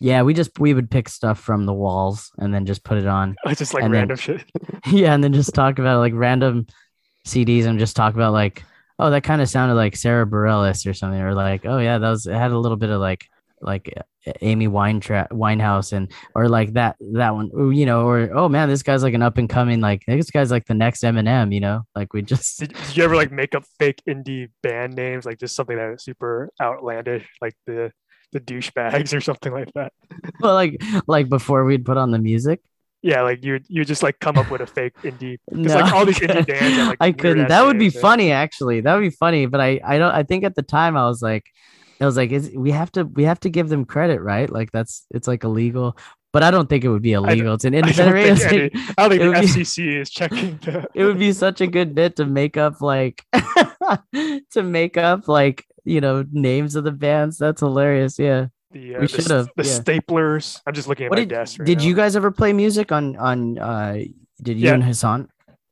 [0.00, 3.06] yeah we just we would pick stuff from the walls and then just put it
[3.06, 4.44] on It's just like And then- random shit.
[4.86, 6.66] yeah, and then just talk about like random
[7.26, 8.64] CDs and just talk about like,
[8.98, 12.10] oh, that kind of sounded like Sara Bareilles or something, or like, oh yeah, that
[12.10, 13.26] was it had a little bit of like
[13.62, 13.92] like
[14.40, 18.82] Amy Winetra- Winehouse and or like that that one, you know, or oh man, this
[18.82, 21.82] guy's like an up and coming like this guy's like the next Eminem, you know,
[21.94, 25.38] like we just Did, did you ever like make up fake indie band names, like
[25.38, 27.92] just something that was super outlandish, like the
[28.32, 29.92] the douchebags or something like that?
[30.40, 32.60] well, like like before we'd put on the music.
[33.04, 35.92] Yeah, like you you just like come up with a fake indie because No, like
[35.92, 36.78] all these indie bands.
[36.78, 37.48] Are, like, I couldn't.
[37.48, 38.80] That would be funny, actually.
[38.80, 39.46] That would be funny.
[39.46, 40.12] But I, I don't.
[40.12, 41.44] I think at the time I was like,
[42.02, 44.50] I was like, is we have to, we have to give them credit, right?
[44.50, 45.96] Like that's, it's like illegal.
[46.32, 47.52] But I don't think it would be illegal.
[47.54, 48.70] It's an I don't think, any.
[48.96, 50.86] I don't think the would be- is checking the.
[50.94, 53.22] It would be such a good bit to make up like,
[54.52, 57.36] to make up like you know names of the bands.
[57.38, 58.18] That's hilarious.
[58.18, 58.46] Yeah.
[58.70, 59.78] The, uh, We the, should have, the yeah.
[59.78, 60.60] staplers.
[60.66, 61.58] I'm just looking at What my did desk.
[61.58, 61.84] Right did now.
[61.84, 63.58] you guys ever play music on on?
[63.58, 63.98] uh
[64.42, 64.74] Did you Yeah.
[64.74, 65.28] and Hassan?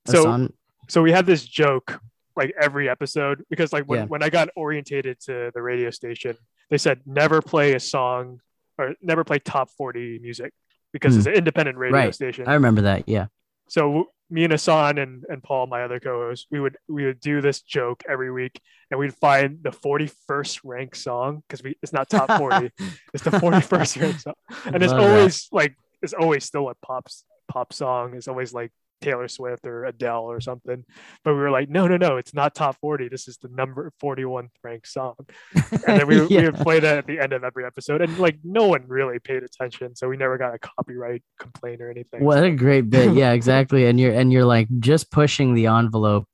[0.06, 0.48] So-
[0.88, 2.00] so we had this joke
[2.36, 4.06] like every episode because like when, Yeah.
[4.06, 6.36] when I got orientated to the radio station,
[6.70, 8.40] they said never play a song
[8.78, 10.52] or never play top 40 music
[10.92, 12.04] because it's an independent radio Hmm.
[12.06, 12.14] Right.
[12.14, 12.48] station.
[12.48, 13.08] I remember that.
[13.08, 13.26] Yeah.
[13.68, 17.40] so me and Hassan and, and Paul, my other co-host, we would we would do
[17.40, 22.08] this joke every week and we'd find the 41st ranked song because we it's not
[22.08, 22.70] top 40,
[23.14, 24.34] it's the 41st ranked song.
[24.66, 25.10] And it's Love that.
[25.18, 28.14] always like it's always still a pops pop song.
[28.14, 30.84] It's always like Taylor Swift or Adele or something.
[31.24, 33.08] But we were like, no, no, no, it's not top 40.
[33.08, 35.14] This is the number 41 ranked song.
[35.54, 36.40] And then we, Yeah.
[36.40, 38.00] we would play that at the end of every episode.
[38.02, 39.96] And like no one really paid attention.
[39.96, 42.24] So we never got a copyright complaint or anything.
[42.24, 43.14] What So- a great bit.
[43.20, 43.86] Yeah, exactly.
[43.86, 46.28] And you're and you're like just pushing the envelope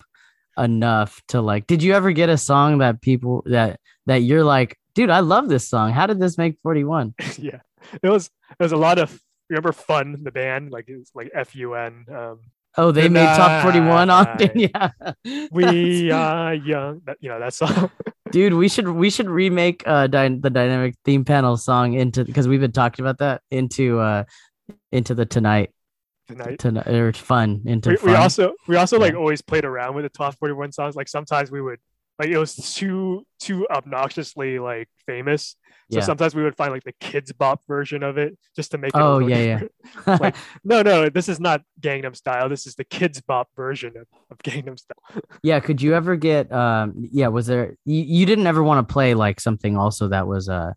[0.59, 4.79] enough to like did you ever get a song that people that that you're like,
[4.95, 5.91] dude, I love this song.
[5.93, 7.15] How did this make 41?
[7.39, 7.61] yeah
[8.03, 8.27] it was
[8.59, 12.41] it was a lot of remember fun the band like it's like fun um
[12.79, 14.91] Oh, they made top 41 on yeah.
[15.51, 17.03] we are young.
[17.21, 17.91] You know that song.
[18.31, 22.47] Dude, we should we should remake uh dy- the dynamic theme panel song into because
[22.47, 24.25] we've been talking about that into uh
[24.93, 25.71] into the tonight.
[26.29, 26.59] Tonight?
[26.59, 28.11] Tonight or fun into we, fun.
[28.11, 30.97] we also we also like always played around with the top 41 songs.
[30.97, 31.79] Like sometimes we would
[32.19, 35.57] like it was too too obnoxiously like famous
[35.91, 36.05] so yeah.
[36.05, 38.99] sometimes we would find like the Kidz Bop version of it just to make it
[38.99, 39.61] Oh yeah,
[40.07, 40.17] yeah.
[40.19, 44.07] like- no no this is not gangnam style this is the Kidz Bop version of,
[44.31, 48.47] of gangnam style Yeah, could you ever get um yeah, was there you, you didn't
[48.47, 50.73] ever want to play like something also that was uh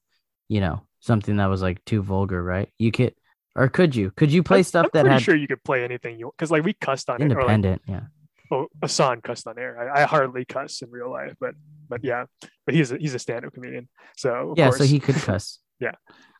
[0.47, 2.69] you know, something that was like too vulgar, right?
[2.79, 3.13] You could
[3.55, 4.11] or could you?
[4.11, 6.31] Could you play I'm- stuff I'm that pretty had sure you could play anything you
[6.37, 8.01] because like we cussed on it or like independent, yeah.
[8.51, 9.91] Oh, Asan cussed on air.
[9.93, 11.55] I, I hardly cuss in real life, but
[11.89, 12.25] but yeah,
[12.65, 15.59] but he's a, he's a stand-up comedian, so of Yeah, course, so he could cuss.
[15.79, 15.93] Yeah.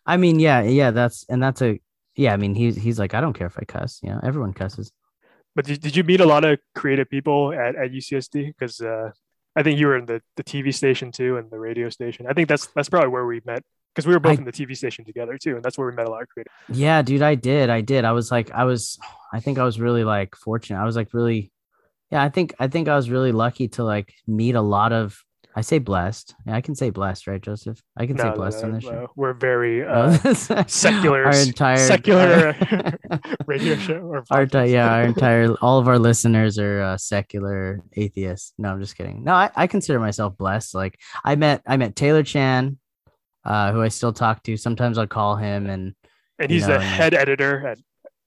[0.06, 1.80] I mean, yeah, yeah, that's and that's a
[2.16, 4.54] yeah, I mean he's he's like, I don't care if I cuss, you know, everyone
[4.54, 4.92] cusses.
[5.56, 8.48] But did, did you meet a lot of creative people at, at UCSD?
[8.48, 9.12] Because uh,
[9.56, 12.28] I think you were in the, the TV station too and the radio station.
[12.30, 14.52] I think that's that's probably where we met because we were both I- in the
[14.52, 16.52] TV station together too, and that's where we met a lot of creative.
[16.68, 17.70] Yeah, dude, I did.
[17.70, 18.06] I did.
[18.06, 19.00] I was like, I was,
[19.34, 20.80] I think I was really like fortunate.
[20.80, 21.52] I was like really,
[22.12, 25.24] yeah, I think, I think I was really lucky to like meet a lot of,
[25.56, 26.36] I say blessed.
[26.46, 27.82] Yeah, I can say blessed, right, Joseph?
[27.98, 29.08] I can say No, no, blessed on no, this show.
[29.16, 30.14] we're very uh,
[30.68, 32.56] secular, our entire secular
[33.48, 38.54] radio show or our yeah, our entire all of our listeners are uh, secular atheists.
[38.58, 39.24] No, I'm just kidding.
[39.24, 40.76] No, I, I consider myself blessed.
[40.76, 42.78] Like I met I met Taylor Chan,
[43.44, 44.56] uh, who I still talk to.
[44.56, 45.96] Sometimes I'll call him and
[46.38, 47.80] and you he's know, the head editor at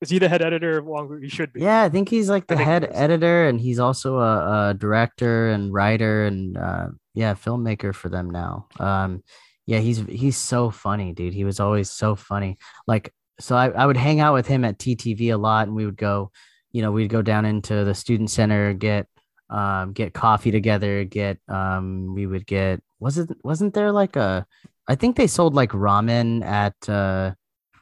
[0.02, 1.16] Is he the head editor of Wong Fu?
[1.18, 1.60] He should be.
[1.60, 5.48] Yeah, I think he's like the head he editor, and he's also a, a director
[5.50, 8.66] and writer and uh, yeah, filmmaker for them now.
[8.80, 9.22] Um,
[9.64, 11.34] yeah, he's he's so funny, dude.
[11.34, 12.58] He was always so funny.
[12.88, 15.86] Like, so I, I would hang out with him at TTV a lot, and we
[15.86, 16.32] would go,
[16.72, 19.06] you know, we'd go down into the student center, get
[19.50, 24.44] um, get coffee together, get um, we would get was it wasn't there like a
[24.88, 27.34] I think they sold like ramen at uh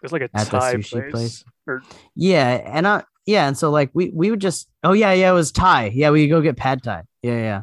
[0.02, 1.10] It's like a at the Thai sushi place.
[1.12, 1.44] place.
[1.66, 1.82] Or
[2.14, 5.34] Yeah, and I yeah, and so like we we would just oh yeah yeah it
[5.34, 7.62] was Thai yeah we go get pad Thai yeah yeah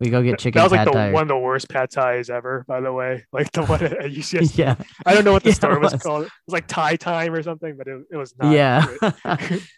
[0.00, 2.28] we go get chicken that was like the Thai one of the worst pad thais
[2.28, 3.24] ever, by the way.
[3.32, 4.58] Like the one at UCS.
[4.58, 4.74] yeah
[5.06, 6.02] I don't know what the Yeah, store was, was.
[6.02, 6.24] called.
[6.24, 8.52] It was like Thai time or something, but it, it was not.
[8.52, 8.84] yeah.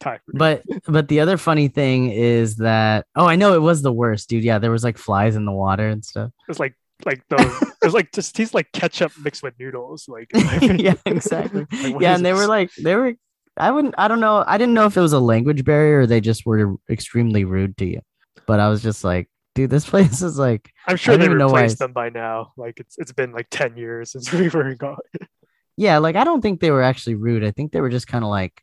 [0.00, 0.20] Thai.
[0.28, 4.28] but but the other funny thing is that oh I know it was the worst
[4.30, 7.22] dude yeah there was like flies in the water and stuff It was like like
[7.28, 7.40] those.
[7.40, 10.08] it was like just tastes like ketchup mixed with noodles.
[10.08, 13.14] Like yeah exactly Like, yeah and they were like they were
[13.56, 16.06] I wouldn't I don't know I didn't know if it was a language barrier or
[16.06, 18.00] they just were extremely rude to you
[18.46, 21.48] but I was just like dude this place is like I'm sure they even know
[21.48, 22.52] why replaced them by now.
[22.56, 24.98] Like it's it's been like ten years since we were gone.
[25.76, 27.44] Yeah, like I don't think they were actually rude.
[27.44, 28.62] I think they were just kind of like,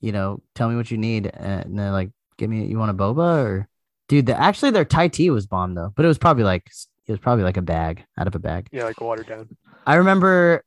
[0.00, 2.94] you know, tell me what you need, and they're like, give me, you want a
[2.94, 3.68] boba or,
[4.08, 6.70] dude, the actually their Thai tea was bomb though, but it was probably like
[7.06, 8.68] it was probably like a bag out of a bag.
[8.72, 9.48] Yeah, like watered down.
[9.86, 10.64] I remember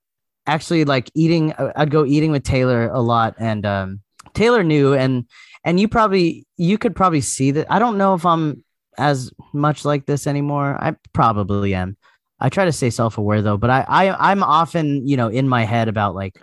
[0.48, 1.54] actually like eating.
[1.54, 4.02] uh, I'd go eating with Taylor a lot, and um,
[4.34, 5.26] Taylor knew, and
[5.64, 7.72] and you probably you could probably see that.
[7.72, 8.64] I don't know if I'm
[8.98, 10.78] as much like this anymore.
[10.80, 11.98] I probably am.
[12.40, 15.64] I try to stay self-aware though, but I, I I'm often you know in my
[15.64, 16.42] head about like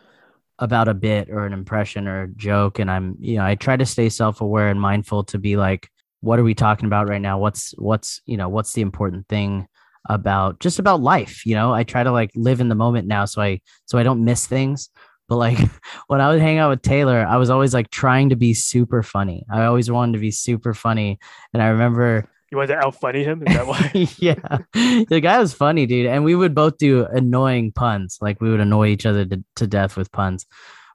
[0.59, 3.77] about a bit or an impression or a joke, and I'm you know I try
[3.77, 7.39] to stay self-aware and mindful to be like, what are we talking about right now?
[7.39, 9.69] What's what's you know what's the important thing
[10.07, 11.73] about just about life you know?
[11.73, 14.47] I try to like live in the moment now so i so i don't miss
[14.47, 14.91] things.
[15.29, 15.59] But like
[16.09, 19.03] when i would hang out with taylor i was always like trying to be super
[19.03, 19.45] funny.
[19.51, 21.19] I always wanted to be super funny.
[21.55, 23.43] And i remember You wanted to out funny him?
[23.47, 23.91] Is that why?
[24.19, 24.59] yeah.
[25.09, 26.07] The guy was funny dude.
[26.07, 28.19] And we would both do annoying puns.
[28.21, 30.45] Like we would annoy each other to, to death with puns.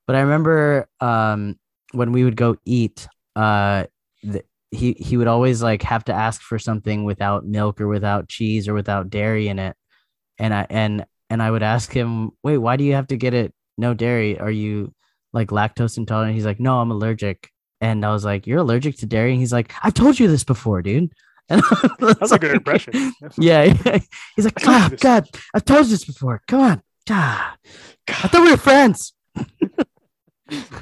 [0.06, 1.56] But i remember um
[1.94, 3.86] when we would go eat uh
[4.22, 8.28] th- he he would always like have to ask for something without milk or without
[8.28, 9.76] cheese or without dairy in it
[10.38, 13.34] and i and and i would ask him wait why do you have to get
[13.34, 14.94] it no dairy are you
[15.32, 17.50] like lactose intolerant he's like no i'm allergic
[17.80, 20.44] and i was like you're allergic to dairy and he's like i've told you this
[20.44, 21.12] before dude
[21.50, 21.64] and
[22.00, 22.92] That's a good impression.
[23.38, 24.00] yeah, yeah.
[24.36, 24.90] he's like, oh.
[25.00, 26.42] God, I've told you this before.
[26.46, 27.56] Come on, ah,
[28.10, 29.14] I thought we were friends.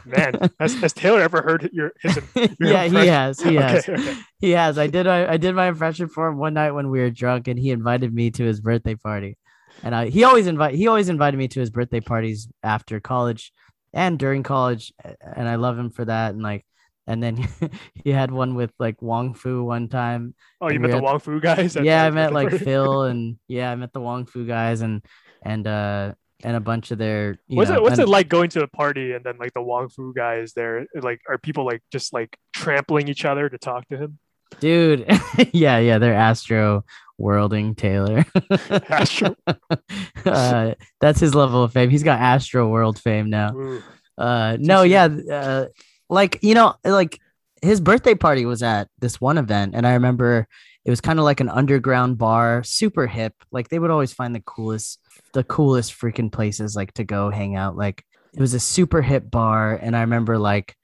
[0.05, 2.19] Man, has, has Taylor ever heard your his?
[2.35, 3.39] your yeah, he has.
[3.39, 3.87] He has.
[3.89, 4.21] Okay, okay.
[4.39, 4.77] He has.
[4.77, 5.07] I did.
[5.07, 7.71] I, I did my impression for him one night when we were drunk, and he
[7.71, 9.37] invited me to his birthday party.
[9.83, 10.75] And I, he always invite.
[10.75, 13.51] He always invited me to his birthday parties after college
[13.93, 16.33] and during college, and I love him for that.
[16.33, 16.65] And like,
[17.07, 17.47] and then
[18.03, 20.35] he had one with like Wong Fu one time.
[20.61, 21.75] Oh, you met we the Wong Fu guys?
[21.75, 22.51] at yeah, I met like?
[22.51, 25.03] Phil and yeah, I met the Wong Fu guys and
[25.43, 27.37] and uh and a bunch of their.
[27.47, 29.53] You What's know, it What's and- it like going to a party and then like
[29.53, 30.85] the Wong Fu guys there?
[30.95, 34.19] Like, are people like just like trampling each other to talk to him?
[34.59, 35.05] dude?
[35.53, 36.83] yeah, yeah, they're Astro
[37.17, 38.25] worlding Taylor.
[38.89, 39.35] Astro.
[40.25, 41.89] uh, that's his level of fame.
[41.89, 43.53] He's got Astro World fame now.
[43.55, 43.81] Ooh.
[44.17, 45.65] Uh, no, yeah, uh,
[46.09, 47.19] like you know, like
[47.61, 50.47] his birthday party was at this one event, and I remember
[50.85, 53.33] it was kind of like an underground bar, super hip.
[53.51, 54.99] Like they would always find the coolest,
[55.33, 57.75] the coolest freaking places like to go hang out.
[57.75, 60.75] Like it was a super hip bar, and I remember like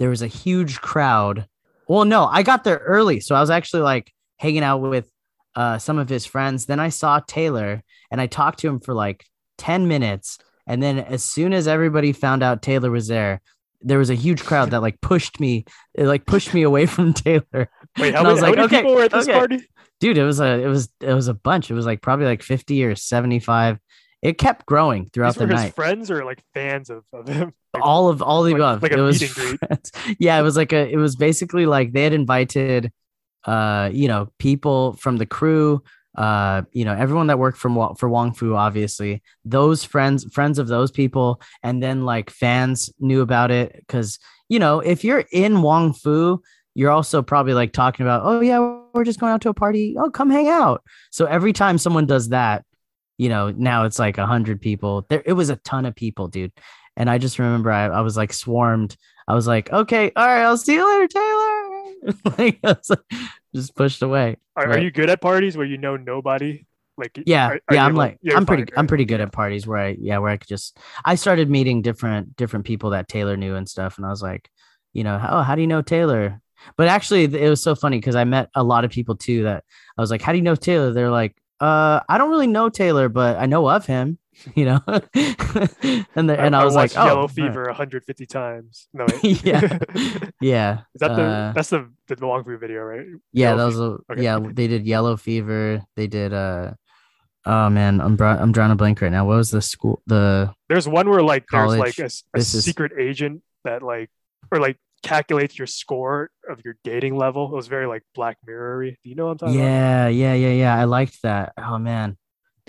[0.00, 1.46] there was a huge crowd.
[1.86, 5.08] Well, no, I got there early, so I was actually like hanging out with
[5.54, 6.66] uh, some of his friends.
[6.66, 9.24] Then I saw Taylor, and I talked to him for like
[9.56, 10.38] ten minutes.
[10.66, 13.40] And then as soon as everybody found out Taylor was there,
[13.82, 17.12] there was a huge crowd that like pushed me, it like pushed me away from
[17.12, 17.70] Taylor.
[17.98, 19.38] Wait, how many, was how like, many okay, people were at this okay.
[19.38, 19.68] party?
[20.00, 21.70] Dude, it was a it was it was a bunch.
[21.70, 23.78] It was like probably like 50 or 75.
[24.22, 25.74] It kept growing throughout the his night.
[25.74, 27.52] friends or like fans of, of him?
[27.74, 28.82] Like, All of all the like- above.
[28.84, 29.58] like it was meet and greet.
[29.58, 29.92] friends.
[30.20, 32.92] yeah, it was like a it was basically like they had invited
[33.46, 35.82] uh you know people from the crew
[36.16, 40.68] uh you know everyone that worked from for Wong Fu obviously those friends friends of
[40.68, 45.60] those people and then like fans knew about it cuz you know if you're in
[45.60, 46.40] Wong Fu
[46.74, 48.58] you're also probably like talking about oh yeah
[48.92, 49.96] we're just going out to a party.
[49.98, 50.82] Oh come hang out.
[51.10, 52.64] So every time someone does that
[53.16, 55.06] you know now it's like a hundred people.
[55.08, 56.52] There it was a ton of people dude.
[56.96, 58.96] And I just remember I, I was like swarmed.
[59.26, 61.60] I was like okay all right I'll see you later Taylor.
[62.38, 63.20] Like I was like,
[63.54, 64.36] just pushed away.
[64.56, 66.66] Are, are you good at parties where you know nobody?
[66.98, 69.66] Like yeah are- are yeah i'm able- like i'm pretty i'm pretty good at parties
[69.66, 73.36] where i yeah where i could just i started meeting different different people that taylor
[73.36, 73.96] knew and stuff.
[73.96, 74.48] And i was like
[74.94, 76.40] you know, oh, how do you know Taylor?
[76.76, 79.64] But actually, it was so funny because I met a lot of people too that
[79.96, 80.92] I was like, how do you know Taylor?
[80.92, 84.18] They're like, uh, I don't really know Taylor, but I know of him,
[84.54, 84.80] you know.
[84.86, 88.88] and the, and I, was like, watched oh, Yellow all Fever 150 times.
[88.92, 89.44] No, wait.
[89.44, 89.78] Yeah.
[90.40, 93.06] yeah, Is that the uh, that's the the Fu video, right?
[93.32, 94.22] yeah, Yellow that was a, Okay.
[94.22, 94.38] yeah.
[94.42, 95.82] They did Yellow Fever.
[95.96, 96.72] They did uh,
[97.46, 99.26] oh man, I'm bra- I'm drawing a blank right now.
[99.26, 100.02] What was the school?
[100.06, 101.78] The There's one where like there's College.
[101.78, 104.10] like a is- secret agent that like
[104.50, 107.46] or like calculates your score of your dating level.
[107.52, 108.96] It was very like Black Mirror-y.
[109.02, 109.64] Do you know what I'm talking about?
[109.66, 110.74] yeah, yeah, yeah, yeah.
[110.74, 111.52] I liked that.
[111.56, 112.16] Oh man,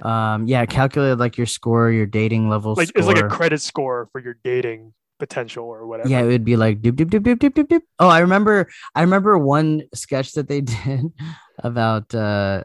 [0.04, 0.65] um, yeah.
[0.65, 2.76] Calculated like your score, your dating level.
[2.76, 6.10] Like it's like a credit score for your dating potential or whatever.
[6.10, 7.82] Yeah, it would be like doop doop doop doop doop doop doop.
[8.00, 11.06] Oh, I remember I remember one sketch that they did
[11.60, 12.63] about uh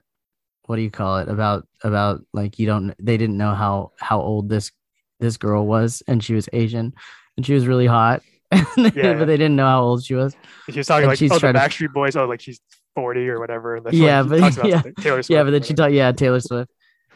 [0.66, 1.28] what do you call it?
[1.28, 4.72] About about like you don't they didn't know how how old this
[5.20, 6.94] this girl was and she was Asian
[7.36, 8.22] and she was really hot.
[8.76, 9.14] Yeah.
[9.14, 10.34] but they didn't know how old she was.
[10.70, 12.16] She was talking And like, she's oh, the trying to- Backstreet Boys.
[12.16, 12.60] Oh, like she's
[12.94, 13.80] 40 or whatever.
[13.92, 14.82] Yeah, like, but- yeah.
[15.00, 15.30] Taylor Swift.
[15.30, 16.70] yeah, but then she thought yeah, Taylor Swift.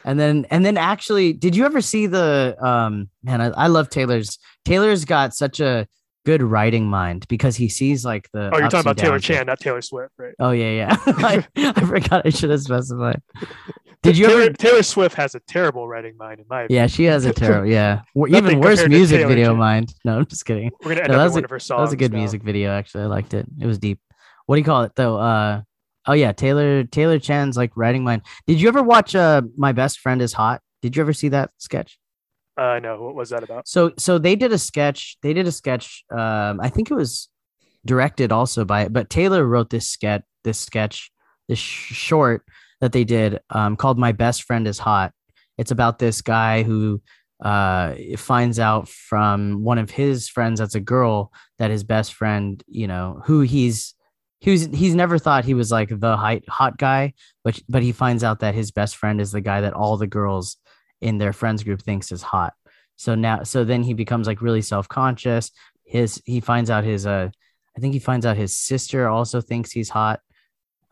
[0.05, 3.89] And then and then actually, did you ever see the um man, I, I love
[3.89, 5.89] Taylor's Taylor's got such a
[6.25, 9.61] good writing mind because he sees like the Oh, you're talking about Taylor Chan, not
[9.61, 10.35] Taylor Swift, right?
[10.39, 10.97] Oh yeah, yeah.
[11.07, 13.21] I, I forgot I should have specified.
[14.03, 14.53] Did you Taylor, ever?
[14.53, 16.83] Taylor Swift has a terrible writing mind, in my opinion.
[16.83, 17.71] Yeah, she has a terrible.
[17.71, 19.57] Yeah, even worse music Taylor video Chan.
[19.59, 19.95] mind.
[20.05, 20.71] No, I'm just kidding.
[20.83, 21.79] We're gonna end No, up that was one a- of her songs.
[21.79, 22.19] That was a good now.
[22.19, 22.71] music video.
[22.71, 23.47] Actually, I liked it.
[23.61, 24.01] It was deep.
[24.47, 25.17] What do you call it though?
[25.17, 25.63] Uh,
[26.07, 28.23] oh yeah, Taylor Taylor Chan's like writing mind.
[28.47, 30.61] Did you ever watch uh My Best Friend Is Hot?
[30.83, 31.99] Did you ever see that sketch?
[32.57, 33.67] Uh, no, what was that about?
[33.67, 35.17] So so they did a sketch.
[35.23, 36.05] They did a sketch.
[36.11, 37.29] Um, I think it was
[37.85, 40.23] directed also by, but Taylor wrote this sketch.
[40.45, 41.11] This sketch,
[41.49, 42.45] this sh- short
[42.81, 45.13] that they did, um, called "My Best Friend Is Hot."
[45.59, 47.03] It's about this guy who
[47.43, 52.63] uh finds out from one of his friends that's a girl that his best friend
[52.69, 53.95] you know who he's
[54.45, 57.13] who's he's never thought he was like the hot hot guy
[57.43, 60.07] but but he finds out that his best friend is the guy that all the
[60.07, 60.57] girls
[61.01, 62.55] in their friends group thinks is hot
[62.97, 65.51] so now so then he becomes like really self-conscious
[65.85, 67.29] his he finds out his uh
[67.77, 70.21] i think he finds out his sister also thinks he's hot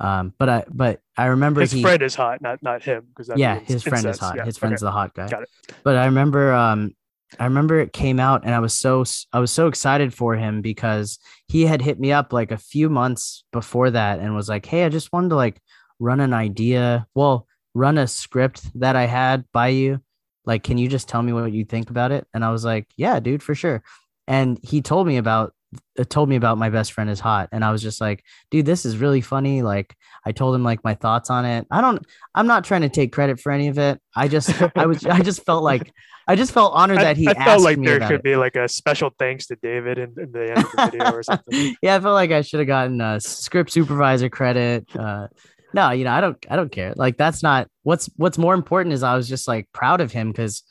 [0.01, 3.05] um but i but i remember His he friend is hot, not not him.
[3.09, 4.89] Because yeah his friend is hot his friend's okay.
[4.89, 5.49] the hot guy Got it.
[5.85, 6.95] but i remember um
[7.39, 10.61] i remember it came out and i was so I was so excited for him
[10.61, 14.67] because he had hit me up like a few months before that and was like
[14.67, 15.61] hey i just wanted to like
[15.99, 20.01] run an idea well run a script that i had by you.
[20.45, 22.27] Like can you just tell me what you think about it?
[22.35, 23.83] And i was like yeah dude for sure.
[24.29, 25.55] And he told me about
[25.99, 27.49] uh, told me about my best friend is hot.
[27.53, 29.63] And i was just like dude this is really funny.
[29.63, 31.67] Like i told him like my thoughts on it.
[31.71, 32.05] I don't
[32.35, 34.01] i'm not trying to take credit for any of it.
[34.15, 35.93] I just i was i just felt like
[36.29, 38.23] i just felt honored I, that he I asked felt like me there could it.
[38.23, 41.23] be like a special thanks to David in, in the end of the video or
[41.23, 41.77] something.
[41.83, 45.29] yeah i felt like i should have gotten a script supervisor credit uh
[45.75, 46.93] no you know i don't i don't care.
[46.97, 50.31] Like that's not what's what's more important is i was just like proud of him
[50.31, 50.63] because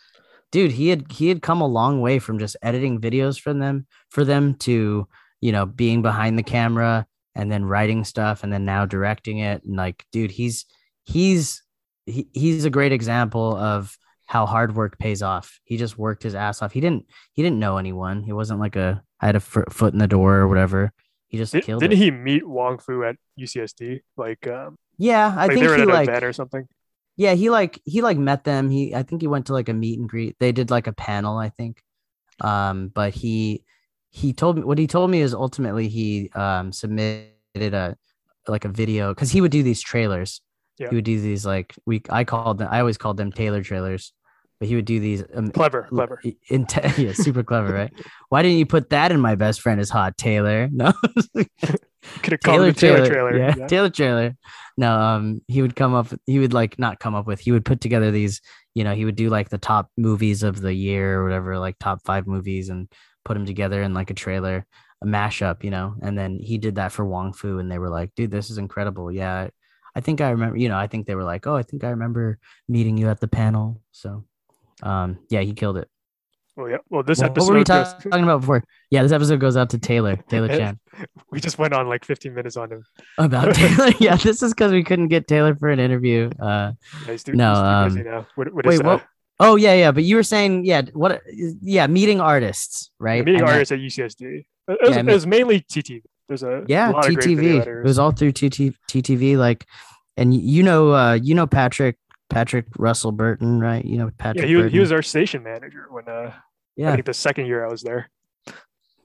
[0.51, 3.87] dude he had he had come a long way from just editing videos for them
[4.09, 5.07] for them to
[5.39, 9.63] you know being behind the camera and then writing stuff and then now directing it.
[9.63, 10.65] And like dude he's
[11.03, 11.63] he's
[12.05, 15.59] he, he's a great example of how hard work pays off.
[15.63, 16.71] He just worked his ass off.
[16.71, 18.23] He didn't he didn't know anyone.
[18.23, 20.91] He wasn't like a i had a foot in the door or whatever.
[21.27, 22.03] He just Did, killed didn't it.
[22.03, 24.01] he meet Wong Fu at UCSD?
[24.17, 26.67] Like, um, yeah i like think they were he at like event or something.
[27.17, 29.73] yeah he like he like met them he i think he went to like a
[29.73, 31.81] meet and greet they did like a panel i think
[32.41, 33.63] um but he
[34.11, 37.97] he told me what he told me is ultimately he um submitted a
[38.47, 40.41] like a video because he would do these trailers
[40.77, 40.89] Yeah.
[40.89, 44.13] he would do these like we i called them i always called them taylor trailers
[44.59, 46.21] but he would do these um, Clever, clever.
[46.49, 47.93] in yeah super clever right
[48.29, 50.91] why didn't you put that in my best friend is hot taylor no
[52.23, 53.37] Could have called it a Taylor trailer.
[53.37, 53.67] Yeah, yeah.
[53.67, 54.35] Taylor trailer.
[54.77, 56.07] No, um, he would come up.
[56.25, 57.39] He would like not come up with.
[57.39, 58.41] He would put together these.
[58.73, 61.77] You know, he would do like the top movies of the year or whatever, like
[61.77, 62.87] top five movies, and
[63.23, 64.65] put them together in like a trailer,
[65.03, 65.63] a mashup.
[65.63, 68.31] You know, and then he did that for Wong Fu, and they were like, "Dude,
[68.31, 69.49] this is incredible." Yeah,
[69.95, 70.57] I think I remember.
[70.57, 73.19] You know, I think they were like, "Oh, I think I remember meeting you at
[73.19, 74.25] the panel." So,
[74.81, 75.90] um, yeah, he killed it.
[76.61, 76.77] Well, yeah.
[76.89, 78.63] Well, this What, episode what were we goes- talking about before?
[78.89, 80.79] Yeah, this episode goes out to Taylor, Taylor Chan.
[81.31, 82.83] we just went on like 15 minutes on him.
[83.17, 83.91] about Taylor.
[83.99, 86.29] yeah, this is because we couldn't get Taylor for an interview.
[86.39, 86.73] Uh,
[87.07, 88.25] Yeah, too, No, um.
[88.35, 89.05] What, what wait, is, uh, what?
[89.39, 89.91] Oh yeah, yeah.
[89.91, 91.21] But you were saying, yeah, what?
[91.61, 93.25] Yeah, meeting artists, right?
[93.25, 94.45] meeting And that- artists at UCSD.
[94.67, 96.01] It was, Yeah, it was mainly TTV.
[96.27, 97.65] There's a yeah, lot of TTV.
[97.65, 99.35] It was all through TT, TTV.
[99.37, 99.65] Like,
[100.15, 101.97] and you know, uh, you know Patrick
[102.29, 103.83] Patrick Russell Burton, right?
[103.83, 104.43] You know Patrick.
[104.43, 106.31] yeah, he was, he was our station manager when uh,
[106.79, 108.09] I think the second year I was there.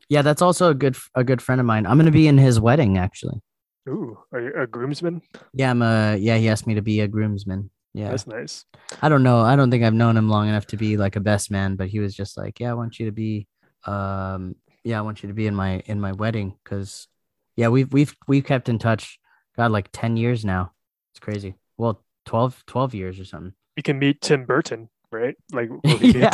[0.09, 1.87] Yeah, that's also a good a good friend of mine.
[1.87, 3.41] I'm gonna be in his wedding actually.
[3.89, 5.23] Ooh, are you a groomsman?
[5.53, 6.37] Yeah, I'm a yeah.
[6.37, 7.71] He asked me to be a groomsman.
[7.95, 8.65] Yeah, That's nice.
[9.01, 9.41] I don't know.
[9.41, 11.89] I don't think I've known him long enough to be like a best man, but
[11.89, 13.47] he was just like, yeah, I want you to be,
[13.87, 14.55] um,
[14.85, 17.09] yeah, I want you to be in my in my wedding because,
[17.57, 19.19] yeah, we've we've we've kept in touch.
[19.57, 20.73] God, like ten years now.
[21.13, 21.55] It's crazy.
[21.79, 23.55] Well, 12, 12 years or something.
[23.77, 25.37] You can meet Tim Burton, right?
[25.53, 26.31] Like, yeah.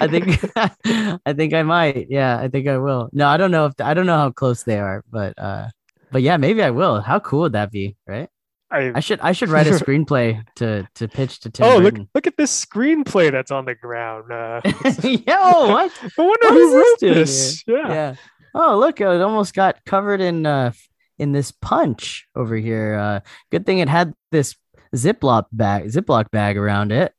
[0.00, 0.40] I think
[1.26, 2.06] I think I might.
[2.10, 3.08] Yeah, I think I will.
[3.12, 5.68] No, I don't know if I don't know how close they are, but uh,
[6.12, 7.00] but yeah, maybe I will.
[7.00, 8.28] How cool would that be, right?
[8.70, 11.94] I, I should I should write a screenplay to to pitch to Tim oh, look
[11.94, 12.08] Burton.
[12.14, 14.32] look at this screenplay that's on the ground.
[14.32, 14.60] Uh,
[15.02, 15.92] Yo, what?
[16.02, 17.64] I wonder What who this wrote doing this.
[17.66, 17.88] Yeah.
[17.88, 18.14] yeah.
[18.54, 20.72] Oh, look, it almost got covered in uh
[21.18, 22.96] in this punch over here.
[22.96, 23.20] Uh
[23.52, 24.56] good thing it had this
[24.94, 27.12] Ziploc bag Ziploc bag around it.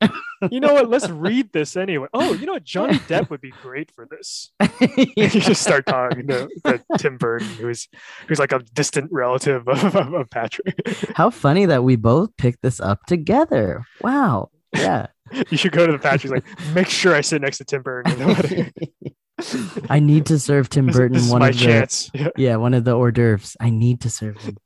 [0.52, 0.90] You know what?
[0.90, 2.08] Let's read this anyway.
[2.14, 2.64] Oh, you know what?
[2.64, 4.52] Johnny Depp would be great for this.
[5.18, 7.88] you just start talking to, to Tim Burton, who's
[8.28, 10.76] who's like a distant relative of, of, of Patrick.
[11.16, 13.86] How funny that we both picked this up together.
[14.02, 14.50] Wow.
[14.74, 15.08] Yeah.
[15.50, 18.12] you should go to the Patrick's like, make sure I sit next to Tim Burton.
[18.14, 22.12] You know what I need to serve Tim Burton this is one of the chance.
[22.14, 22.30] Yeah.
[22.38, 23.58] yeah, one of the hors d'oeuvres.
[23.60, 24.58] I need to serve him.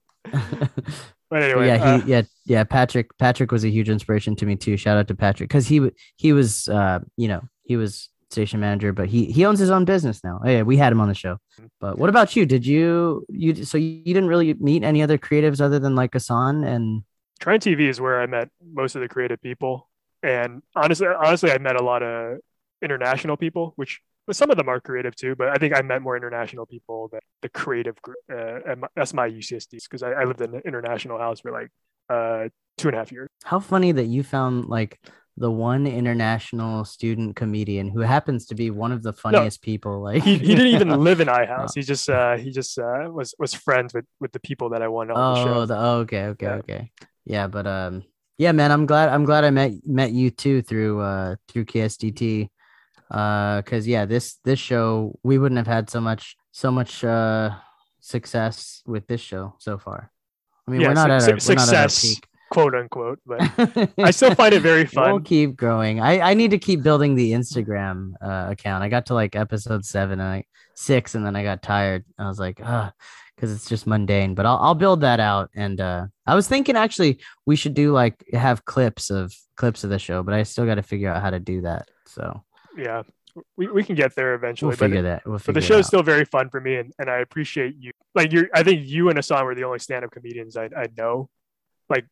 [1.30, 2.64] But anyway, yeah, uh, he, yeah, yeah.
[2.64, 4.78] Patrick, Patrick was a huge inspiration to me too.
[4.78, 8.94] Shout out to Patrick because he he was, uh, you know, he was station manager,
[8.94, 10.40] but he he owns his own business now.
[10.44, 11.38] Oh, yeah, we had him on the show.
[11.80, 12.46] But what about you?
[12.46, 16.64] Did you you so you didn't really meet any other creatives other than like Asan
[16.64, 17.04] and
[17.40, 19.88] Triton TV is where I met most of the creative people,
[20.24, 22.40] and honestly, honestly, I met a lot of
[22.82, 25.36] international people, which well, some of them are creative too.
[25.36, 27.96] But I think I met more international people than the creative.
[28.02, 31.70] gr- Uh, that's my UCSD because I, I lived in an international house for like
[32.10, 33.30] uh, two and a half years.
[33.46, 35.00] how funny that you found like
[35.38, 40.02] the one international student comedian who happens to be one of the funniest people.
[40.02, 41.76] Like He, he didn't even live in iHouse.
[41.76, 44.88] He just uh, he just uh, was was friends with with the people that I
[44.90, 45.66] wanted on the Oh, show.
[45.66, 46.56] the, oh, okay, okay, Yeah.
[46.56, 46.92] okay.
[47.26, 48.04] Yeah, but um,
[48.38, 52.50] yeah, man, I'm glad I'm glad I met met you too through uh through KSDT,
[53.12, 57.52] uh, because yeah, this this show we wouldn't have had so much so much uh
[58.00, 60.12] success with this show so far.
[60.68, 63.20] I mean, Yeah, we're not su- our, we're not at our success, quote unquote.
[63.26, 63.42] But.
[63.98, 65.12] I still find it very fun.
[65.12, 66.00] We'll keep growing.
[66.00, 68.84] I I need to keep building the Instagram uh, account.
[68.84, 70.44] I got to like episode seven and I
[70.76, 72.06] six, and then I got tired.
[72.18, 72.92] I was like, ah,
[73.36, 74.36] because it's just mundane.
[74.36, 75.50] But I'll I'll build that out.
[75.56, 79.90] And uh, I was thinking actually we should do like have clips of clips of
[79.90, 81.90] the show, but I still got to figure out how to do that.
[82.06, 82.44] So
[82.78, 83.04] Yeah,
[83.56, 84.70] we, we can get there eventually.
[84.70, 85.26] we'll but figure that.
[85.26, 88.32] We'll but the show's still very fun for me and, and i appreciate you like
[88.32, 91.30] you're i think you and Asan were the only stand-up comedians i, I know
[91.90, 92.06] like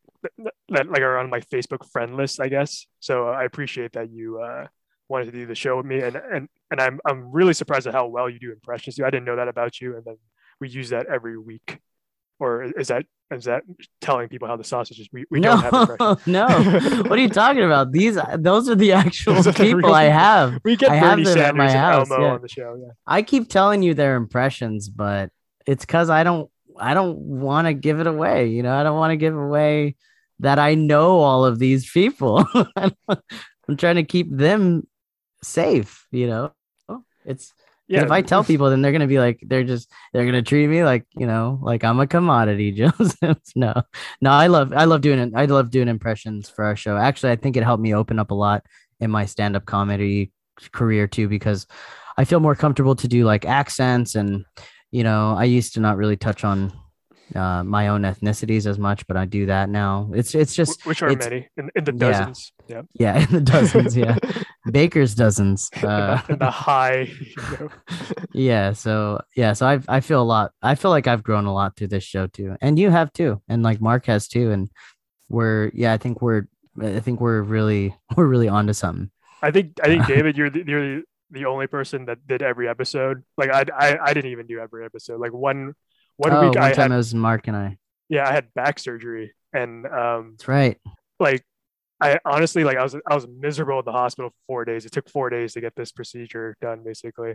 [0.68, 4.40] that like are on my facebook friend list i guess so i appreciate that you
[4.40, 4.66] uh
[5.08, 7.94] wanted to do the show with me and and and i'm i'm really surprised at
[7.94, 9.04] how well you do impressions too.
[9.04, 10.16] i didn't know that about you and then
[10.60, 11.78] we use that every week
[12.38, 13.62] or is that is that
[14.00, 16.46] telling people how the sausage is we, we no, don't have no.
[16.46, 17.92] What are you talking about?
[17.92, 20.58] These those are the actual are the people real I have.
[20.64, 22.32] we get I have bernie them at sanders my and house, elmo yeah.
[22.32, 25.30] on the show yeah I keep telling you their impressions, but
[25.66, 28.48] it's because I don't I don't want to give it away.
[28.48, 29.96] You know, I don't want to give away
[30.40, 32.46] that I know all of these people.
[32.76, 34.86] I'm trying to keep them
[35.42, 36.06] safe.
[36.10, 36.52] You know,
[37.24, 37.52] it's
[37.88, 40.66] yeah if I tell people, then they're gonna be like, they're just they're gonna treat
[40.66, 43.38] me like you know, like I'm a commodity, Joseph.
[43.56, 43.74] no,
[44.20, 45.32] no, I love I love doing it.
[45.34, 46.96] I love doing impressions for our show.
[46.96, 48.64] Actually, I think it helped me open up a lot
[49.00, 50.32] in my stand up comedy
[50.72, 51.66] career too because
[52.16, 54.44] I feel more comfortable to do like accents and
[54.90, 56.72] you know I used to not really touch on
[57.34, 60.10] uh, my own ethnicities as much, but I do that now.
[60.14, 61.98] It's it's just which are many in, in the yeah.
[61.98, 64.16] dozens yeah yeah, in the dozens, yeah,
[64.72, 65.70] baker's dozens.
[65.80, 67.70] the, Uh, the high you know.
[68.32, 70.52] yeah, so yeah, so I I feel a lot.
[70.62, 73.42] I feel like I've grown a lot through this show too, and you have too,
[73.48, 74.70] and like Mark has too, and
[75.28, 76.46] we're yeah, I think we're
[76.80, 79.10] I think we're really we're really onto something.
[79.42, 82.68] I think I think David, you're the, you're the, the only person that did every
[82.68, 83.22] episode.
[83.36, 85.20] Like I, I I didn't even do every episode.
[85.20, 85.74] Like one
[86.16, 87.78] one oh, week one I time had it was Mark and I.
[88.08, 90.78] yeah I had back surgery and um That's right.
[91.20, 91.44] like
[92.00, 94.84] I honestly like I was I was miserable at the hospital for four days.
[94.84, 97.34] It took four days to get this procedure done basically.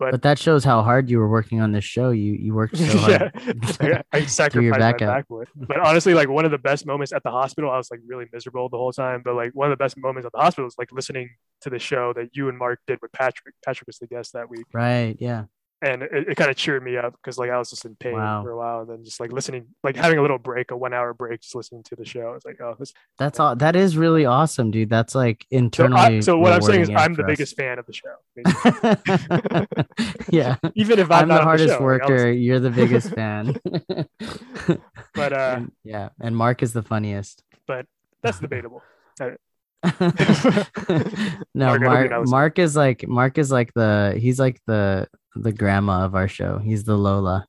[0.00, 2.10] But, But that shows how hard you were working on this show.
[2.10, 3.32] You you worked so hard.
[3.82, 5.08] yeah, I, I sacrificed my back out.
[5.08, 5.46] back for.
[5.54, 8.24] But honestly, like one of the best moments at the hospital, I was like really
[8.32, 9.20] miserable the whole time.
[9.22, 11.28] But like one of the best moments at the hospital was like listening
[11.60, 13.54] to the show that you and Mark did with Patrick.
[13.64, 14.64] Patrick was the guest that week.
[14.72, 15.16] Right.
[15.20, 15.44] Yeah.
[15.82, 18.12] And it, it kind of cheered me up because like I was just in pain
[18.14, 18.42] Wow.
[18.42, 20.92] for a while, and then just like listening, like having a little break, a one
[20.92, 22.34] hour break, just listening to the show.
[22.34, 22.92] It's like, oh, this.
[23.18, 23.56] That's all.
[23.56, 24.90] That is really awesome, dude.
[24.90, 26.00] That's like So, internally.
[26.18, 27.28] I, so what I'm saying is, I'm the us.
[27.28, 28.14] biggest fan of the show.
[30.30, 32.30] Yeah, Even if I'm, I'm, not the hardest show, like, was- worker.
[32.30, 33.56] You're the biggest fan.
[35.14, 37.42] but uh, And- yeah, and Mark is the funniest.
[37.66, 37.86] But
[38.22, 38.82] that's debatable.
[39.20, 39.36] no,
[39.88, 39.98] Mark,
[41.54, 42.28] I hope you're Mark.
[42.28, 46.58] Mark is like Mark is like the he's like the the grandma of our show.
[46.58, 47.46] He's the Lola.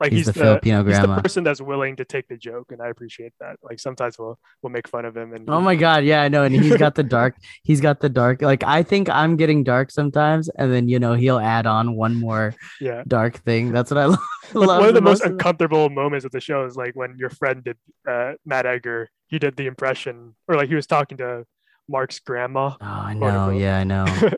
[0.00, 1.20] Like He's, he's, the, the, Filipino he's the grandma.
[1.20, 3.56] person that's willing to take the joke, and I appreciate that.
[3.62, 6.44] Like sometimes we'll we'll make fun of him, and Oh my god, yeah, I know.
[6.44, 8.40] And he's got the dark, he's got the dark.
[8.40, 12.14] Like I think I'm getting dark sometimes, and then you know he'll add on one
[12.14, 13.02] more yeah.
[13.08, 13.72] dark thing.
[13.72, 14.20] That's what I love.
[14.52, 15.32] One- love one of the most of it.
[15.32, 17.76] uncomfortable moments of the show is like when your friend did
[18.08, 19.10] uh, Matt Edgar.
[19.26, 21.44] He did the impression, or like he was talking to
[21.88, 23.50] Mark's grandma, Oh, I know.
[23.50, 24.06] Yeah, I know.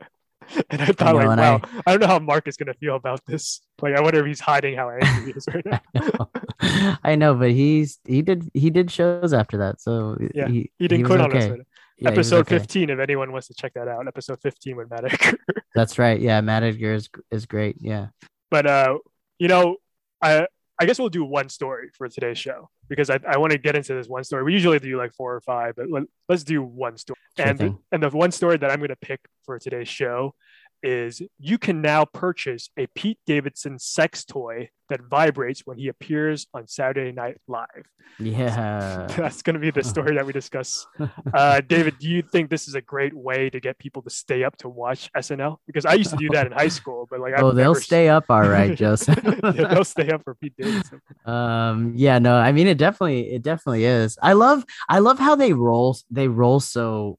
[0.69, 1.91] and I thought know, like, wow, I...
[1.91, 3.61] don't know how Mark is gonna feel about this.
[3.81, 5.81] Like, I wonder if he's hiding how angry he is right now.
[5.95, 6.97] I know.
[7.03, 10.87] I know, but he's he did he did shows after that, so Yeah, he, He
[10.87, 11.43] didn't was quit on us.
[11.43, 11.51] okay.
[11.51, 11.61] right?
[11.97, 12.57] Yeah, Episode okay.
[12.57, 15.37] 15, if anyone wants to check that out, episode 15 with Matt Edgar.
[15.75, 16.19] That's right.
[16.19, 17.77] Yeah, Matt Edgar is is great.
[17.79, 18.07] Yeah.
[18.49, 18.97] but uh,
[19.37, 19.77] you know,
[20.21, 20.47] I
[20.79, 23.77] I guess we'll do one story for today's show because I, I want to get
[23.77, 24.43] into this one story.
[24.43, 27.17] We usually do like four or five, but let, let's do one story.
[27.37, 27.77] Sure and thing.
[27.93, 30.35] and the one story that I'm going to pick for today's show
[30.83, 36.47] is you can now purchase a Pete Davidson sex toy that vibrates when he appears
[36.53, 37.87] on Saturday Night Live.
[38.19, 39.07] Yeah.
[39.17, 40.85] That's going to be the story that we discuss.
[41.33, 44.43] Uh, David, do you think this is a great way to get people to stay
[44.43, 45.57] up to watch SNL?
[45.65, 48.09] Because I used to do that in high school, but like I've oh, they'll stay
[48.09, 49.17] up all right, Joseph.
[49.23, 51.01] yeah, they'll stay up for Pete Davidson.
[51.25, 55.35] um yeah no i mean it definitely it definitely is i love i love how
[55.35, 57.17] they roll they roll so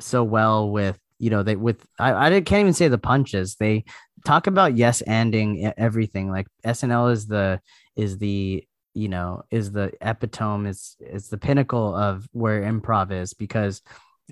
[0.00, 3.84] so well with you know they with i, I can't even say the punches they
[4.24, 7.60] talk about yes anding e- everything like snl is the
[7.96, 8.64] is the
[8.94, 13.82] you know is the epitome is is the pinnacle of where improv is because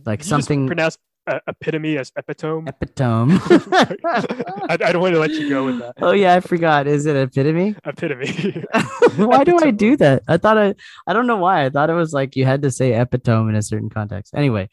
[0.05, 2.69] Like Did something- pronounce uh, epitome as epitome.
[2.69, 3.35] epitome
[4.05, 5.95] I, I don't want to let you go with that.
[6.01, 8.65] oh yeah i forgot is it epitome Epitome.
[9.17, 10.23] why do I do that?
[10.29, 10.75] I thought I
[11.07, 11.65] I don't know why.
[11.65, 14.35] I thought it was like you had to say epitome in a certain context.
[14.35, 14.69] Anyway,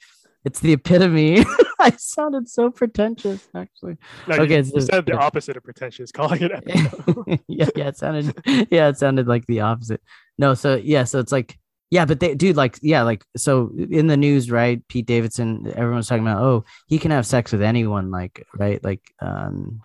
[0.45, 1.45] it's the epitome.
[1.79, 3.97] I sounded so pretentious actually.
[4.27, 6.51] No, Okay, you, it's you the opposite of pretentious, calling it
[7.47, 8.33] yeah, yeah, it sounded
[8.71, 10.01] yeah, it sounded like the opposite.
[10.37, 11.57] No, so yeah, so it's like
[11.93, 14.81] yeah, but they dude, like, yeah, like so in the news, right?
[14.87, 18.83] Pete Davidson, everyone's talking about, oh, he can have sex with anyone, like, right?
[18.83, 19.81] Like um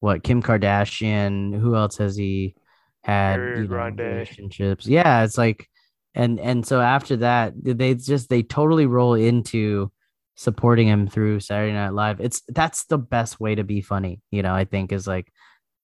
[0.00, 2.56] what Kim Kardashian, who else has he
[3.04, 4.86] had you know, relationships?
[4.86, 5.68] Yeah, it's like
[6.14, 9.92] and and so after that, they just they totally roll into
[10.34, 12.20] supporting him through Saturday Night Live.
[12.20, 15.32] It's that's the best way to be funny, you know, I think is like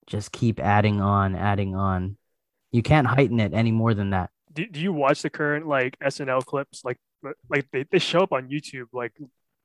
[0.07, 2.17] just keep adding on, adding on.
[2.73, 4.31] You can't heighten it any more than that.
[4.53, 6.85] do, do you watch the current like SNL clips?
[6.85, 6.99] Like,
[7.49, 9.13] like they, they show up on YouTube like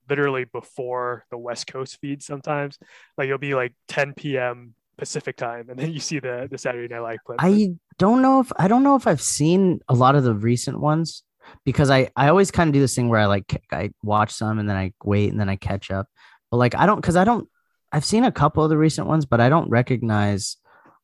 [0.10, 2.78] literally before the West Coast feed sometimes.
[3.18, 4.76] Like it'll be like 10 p.m.
[4.98, 7.38] Pacific time, and then you see the the Saturday Night Live clip.
[7.42, 10.80] I don't know if I don't know if I've seen a lot of the recent
[10.80, 11.24] ones
[11.66, 14.60] because I I always kind of do this thing where I like I watch some
[14.60, 16.08] and then I wait and then I catch up.
[16.52, 17.48] But like I don't because I don't
[17.92, 20.58] I've seen a couple of the recent ones, but I don't recognize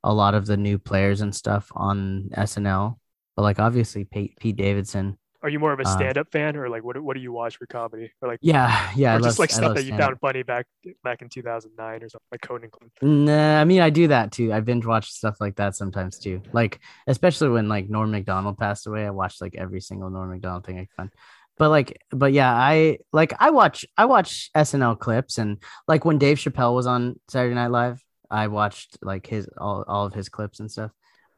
[0.03, 2.97] a lot of the new players and stuff on SNL.
[3.35, 5.17] But like obviously Pete, Pete Davidson.
[5.43, 7.31] Are you more of a uh, stand up fan, or like what what do you
[7.31, 9.13] watch for comedy, or like Yeah, yeah.
[9.13, 10.67] I or love, just like I stuff love that you found funny back
[11.03, 13.25] back in 2009 or something like Conan?
[13.25, 14.53] Nah, I mean I do that too.
[14.53, 16.41] I binge watch stuff like that sometimes too.
[16.53, 20.65] Like especially when like Norm Macdonald passed away, I watched like every single Norm Macdonald
[20.65, 21.09] thing I could find.
[21.57, 26.17] But like, but yeah, I like I watch I watch SNL clips and like when
[26.17, 30.29] Dave Chappelle was on Saturday Night Live, I watched like his all, all of his
[30.29, 30.91] clips and stuff.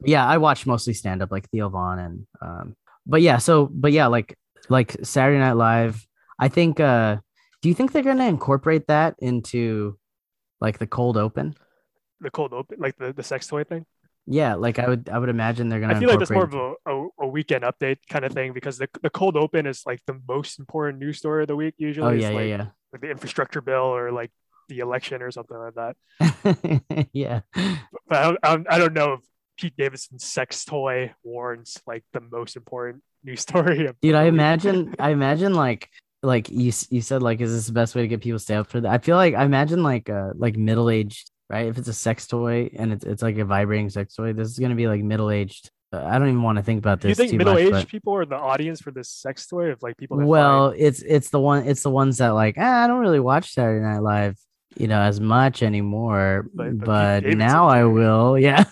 [0.04, 2.76] Yeah, I watch mostly stand up like Theo Von and um
[3.06, 4.38] but yeah, so but yeah, like
[4.70, 6.06] like Saturday Night Live,
[6.40, 7.18] I think uh
[7.62, 9.98] do you think they're gonna incorporate that into
[10.62, 11.56] like the cold open?
[12.22, 13.86] The cold open, like the, the sex toy thing.
[14.26, 16.54] Yeah, like I would I would imagine they're gonna I feel like that's more of
[16.54, 20.02] a, a, a weekend update kind of thing because the, the cold open is like
[20.08, 22.08] the most important news story of the week usually.
[22.08, 24.32] Oh yeah, like, yeah, like the infrastructure bill or like
[24.70, 27.08] the election or something like that.
[27.12, 27.42] yeah.
[27.56, 27.76] yeah.
[28.08, 29.20] But I don't, I don't, I don't know if
[29.64, 33.86] Pete Davidson's sex toy warrants like the most important news story.
[33.86, 35.90] Of Dude, I imagine I imagine like
[36.22, 38.56] like you you said like is this the best way to get people to stay
[38.56, 38.92] up for that?
[38.92, 41.68] I feel like I imagine like uh like middle aged, right?
[41.68, 44.60] If it's a sex toy and it's it's like a vibrating sex toy, this is
[44.60, 45.72] gonna be like middle aged.
[45.94, 47.16] Uh, I don't even want to think about this.
[47.16, 49.82] Do you think middle aged but- people are the audience for this sex toy of
[49.82, 52.84] like people that well, find- it's it's the one it's the ones that like ah,
[52.84, 54.38] I don't really watch Saturday Night Live.
[54.78, 58.64] You know as much anymore But- but, but now i will yeah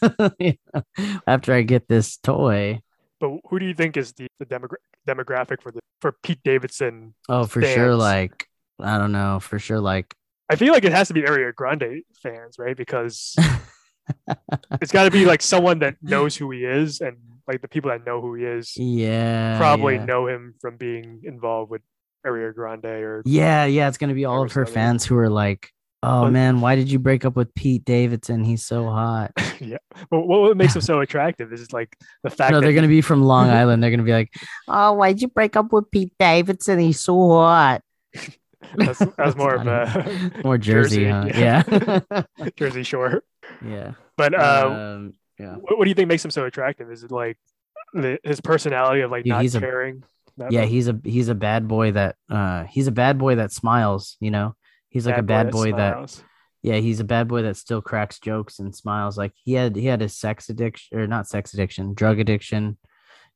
[1.28, 2.82] after i get this toy
[3.20, 7.14] But who do you think is the, the demogra- demographic for the for Pete Davidson?
[7.30, 8.48] oh for sure like
[8.80, 10.14] i don't know for sure like
[10.50, 12.76] I feel like it has to be Ariana Grande fans, right?
[12.76, 13.38] Because
[14.82, 17.16] it's got to be like someone that knows who he is, and
[17.48, 20.04] like the people that know who he is yeah probably yeah.
[20.04, 21.82] know him from being involved with
[22.26, 25.72] Ariana Grande or Yeah, yeah, it's gonna be all of her fans who are like,
[26.04, 28.44] "Oh Well- man, why did you break up with Pete Davidson?
[28.44, 29.78] He's so hot." yeah.
[30.10, 32.88] But what makes him so attractive is like the fact no, that they're he- gonna
[32.88, 33.82] be from Long Island.
[33.84, 34.34] They're gonna be like,
[34.68, 36.80] "Oh, why'd you break up with Pete Davidson?
[36.80, 37.82] He's so hot."
[38.76, 41.26] that's, that's That's more of a More Jersey, huh?
[41.34, 42.02] Yeah,
[42.56, 43.24] Jersey Shore.
[43.66, 43.94] yeah.
[44.18, 46.92] But uh, um, yeah, what, what do you think makes him so attractive?
[46.92, 47.38] Is it like
[47.94, 50.04] the, his personality of like Dude, not he's a- caring?
[50.38, 50.64] Not yeah.
[50.64, 54.16] He's a he's a bad boy that uh he's a bad boy that smiles.
[54.22, 54.56] You know,
[54.92, 56.24] he's like a bad boy that smiles.
[56.62, 59.18] yeah he's a bad boy that still cracks jokes and smiles.
[59.18, 62.78] Like he had he had a sex addiction or not sex addiction drug addiction.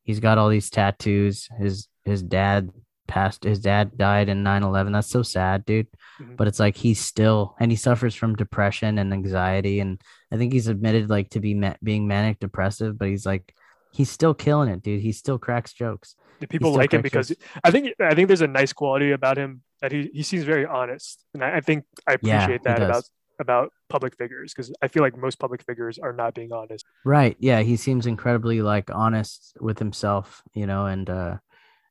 [0.03, 1.49] He's got all these tattoos.
[1.59, 2.69] His his dad
[3.07, 5.87] passed his dad died in 9-11 that's so sad dude.
[6.19, 6.37] Mhm.
[6.37, 9.79] but it's like he's still and he suffers from depression and anxiety.
[9.79, 10.01] And
[10.31, 13.53] i think he's admitted like to be ma- being manic depressive but he's like
[13.93, 15.01] he's still killing it dude.
[15.01, 16.15] He still cracks jokes.
[16.41, 17.41] Do people like him because jokes.
[17.63, 20.65] I think I think there's a nice quality about him that he, he seems very
[20.65, 23.03] honest, and I, I think I appreciate he that about
[23.39, 26.85] about public figures because I feel like most public figures are not being honest.
[27.03, 27.35] Right.
[27.39, 31.37] Yeah, he seems incredibly like honest with himself, you know, and uh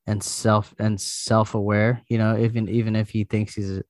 [0.06, 3.82] and self and self-aware, you know, even even if he thinks he's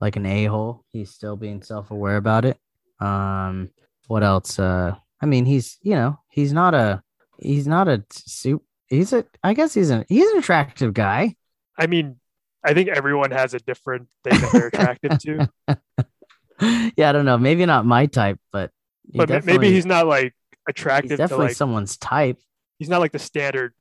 [0.00, 2.58] like an a-hole, he's still being self-aware about it.
[3.00, 3.70] Um
[4.08, 4.58] what else?
[4.58, 7.02] Uh I mean, he's, you know, he's not a
[7.38, 11.36] he's not a soup he's a I guess he's an he's an attractive guy.
[11.78, 12.16] I mean,
[12.64, 15.48] I think everyone has a different thing that they're attracted to,
[16.96, 17.38] yeah, I don't know.
[17.38, 18.70] Maybe not my type, but
[19.14, 22.38] but maybe he's not like he's attractive to definitely like someone's type.
[22.78, 23.74] he's not like the standard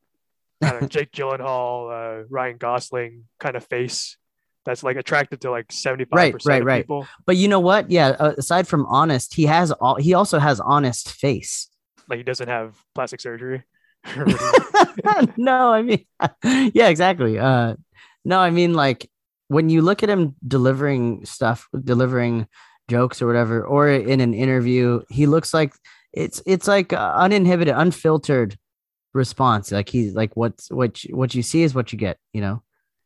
[0.63, 4.17] know, Jake Gyllenhaal, uh, Ryan Gosling kind of face
[4.65, 6.83] that's like attracted to like seventy five right, percent of right.
[6.83, 7.07] people.
[7.25, 7.91] But you know what?
[7.91, 11.69] Yeah, uh, aside from honest, he has all he also has honest face.
[12.09, 13.63] Like he doesn't have plastic surgery.
[15.37, 16.05] no, I mean
[16.43, 17.39] yeah, exactly.
[17.39, 17.75] Uh
[18.25, 19.09] no, I mean like
[19.47, 22.47] when you look at him delivering stuff, delivering
[22.89, 25.73] jokes or whatever or in an interview, he looks like
[26.11, 28.57] it's it's like uh, uninhibited, unfiltered
[29.13, 29.71] response.
[29.71, 32.63] Like he's like what's what you, what you see is what you get, you know.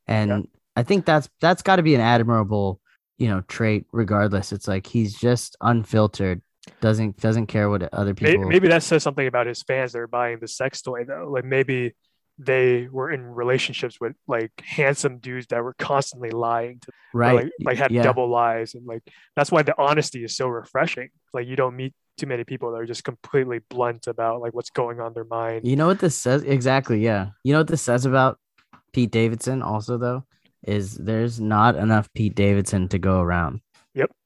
[0.07, 0.41] And Yeah.
[0.75, 2.79] I think that's that's got to be an admirable,
[3.17, 4.51] you know, trait regardless.
[4.51, 6.41] It's like he's just unfiltered,
[6.81, 9.99] doesn't doesn't care what other maybe, people maybe that says something about his fans that
[9.99, 11.95] are buying the sex toy though like maybe
[12.39, 17.51] they were in relationships with like handsome dudes that were constantly lying to right like,
[17.61, 18.03] like had yeah.
[18.03, 19.01] double lies and like
[19.35, 22.77] that's why the honesty is so refreshing like you don't meet too many people that
[22.77, 26.15] are just completely blunt about like what's going on their mind You know what this
[26.15, 26.43] says?
[26.43, 26.99] Exactly.
[26.99, 27.29] Yeah.
[27.43, 28.39] You know what this says about
[28.91, 30.25] Pete Davidson also though
[30.63, 33.61] is there's not enough Pete Davidson to go around.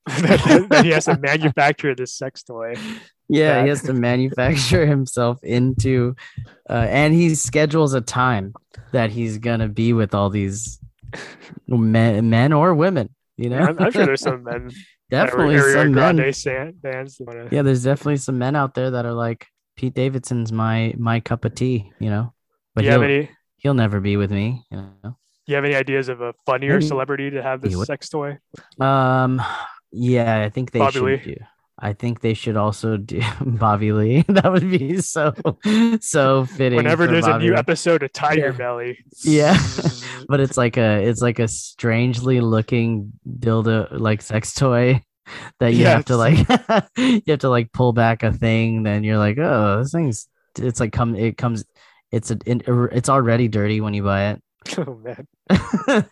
[0.08, 2.76] that, that he has to manufacture this sex toy
[3.34, 6.16] Yeah, That- he has to manufacture himself into
[6.70, 8.54] uh, and he schedules a time
[8.92, 10.80] that he's gonna be with all these
[11.68, 13.60] men, men or women, you know?
[13.60, 14.70] I'm, I'm sure there's some men
[15.10, 16.34] that are definitely some men.
[16.34, 16.74] San-
[17.20, 21.20] wanna- Yeah, there's definitely some men out there that are like Pete Davidson's my my
[21.20, 22.34] cup of tea, you know.
[22.76, 24.94] But he'll, any he'll never be with me, you know.
[25.04, 25.16] do
[25.48, 28.38] you have any ideas of a funnier Maybe- celebrity to have this sex toy
[28.80, 29.42] Um,
[29.92, 31.18] yeah, I think they Bobby should Lee?
[31.18, 31.36] do.
[31.84, 34.24] I think they should also do Bobby Lee.
[34.28, 35.34] That would be so
[36.00, 36.78] so fitting.
[36.78, 38.52] whenever there's a new episode of Tiger Yeah.
[38.52, 39.58] Belly Yeah.
[40.30, 45.04] but it's like a it's like a strangely looking dildo like sex toy
[45.60, 46.38] that you have to like
[46.98, 48.84] you have to like pull back a thing.
[48.84, 50.28] Then you're like, oh, this thing's
[50.60, 51.64] it's like come it comes
[52.12, 54.42] it's a er, it's already dirty when you buy it.
[54.78, 56.06] oh man I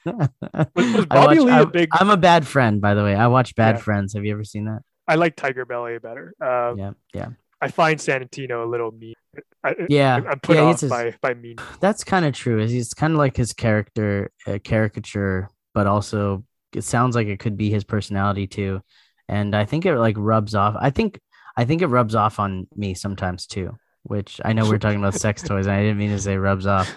[0.75, 3.15] was Bobby watch- Lee a I'm- big- I'm a bad friend, by the way.
[3.15, 3.81] I watch Bad Yeah.
[3.81, 4.13] Friends.
[4.13, 4.79] Have you ever seen that?
[5.09, 7.29] I like Tiger Belly better um, Yeah, yeah,
[7.61, 9.15] I find Santino a little mean
[9.63, 10.15] I, yeah.
[10.15, 12.59] I'm put yeah, off his- by by mean that's kind of true.
[12.59, 16.43] Is he's kind of like his character, uh, caricature, but also
[16.73, 18.81] it sounds like it could be his personality too.
[19.27, 20.75] And I think it like rubs off.
[20.79, 21.19] I think
[21.57, 23.77] I think it rubs off on me sometimes too.
[24.03, 26.65] Which I know we're talking about sex toys, and I didn't mean to say rubs
[26.65, 26.91] off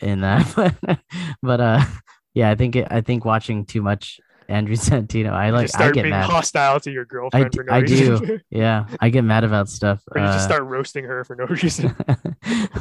[0.00, 0.98] in that, but
[1.42, 1.84] but uh,
[2.34, 5.66] yeah, I think it, I think watching too much Andrew Santino, I You like I
[5.66, 6.30] start get being mad.
[6.30, 8.40] hostile to your girlfriend d- for no I reason do.
[8.50, 10.02] Yeah, I get mad about stuff.
[10.12, 11.94] or you just uh, start roasting her for no reason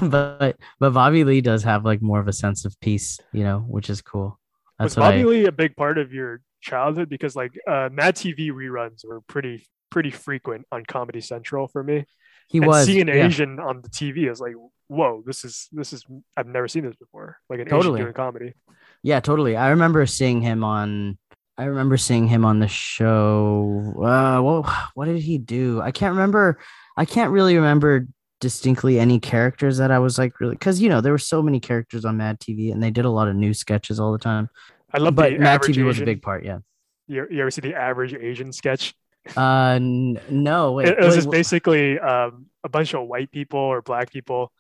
[0.02, 3.60] but but Bobby Lee does have like more of a sense of peace, you know,
[3.60, 4.40] which is cool.
[4.80, 7.90] was That's what Bobby I, Lee a big part of your childhood because like uh,
[7.92, 12.06] Mad TV reruns were pretty pretty frequent on Comedy Central for me.
[12.48, 13.26] He and was seeing an yeah.
[13.26, 14.54] Asian on the TV is like,
[14.88, 16.06] whoa, this is this is
[16.38, 17.38] I've never seen this before.
[17.50, 18.00] Like an Totally.
[18.00, 18.54] Asian doing comedy.
[19.02, 19.56] Yeah, totally.
[19.56, 21.18] I remember seeing him on.
[21.58, 23.94] I remember seeing him on the show.
[23.98, 25.82] Uh, what what did he do?
[25.82, 26.60] I can't remember.
[26.98, 28.08] I can't really remember
[28.42, 31.60] distinctly any characters that I was like really because you know there were so many
[31.60, 34.50] characters on Mad TV and they did a lot of new sketches all the time.
[34.94, 36.44] I love But Mad TV was a big part.
[36.46, 36.60] Yeah.
[37.08, 38.94] You, you ever see the average Asian sketch?
[39.36, 40.88] Uh, n- no, wait.
[40.88, 44.12] it, it was wait, just wh- basically um, a bunch of white people or black
[44.12, 44.52] people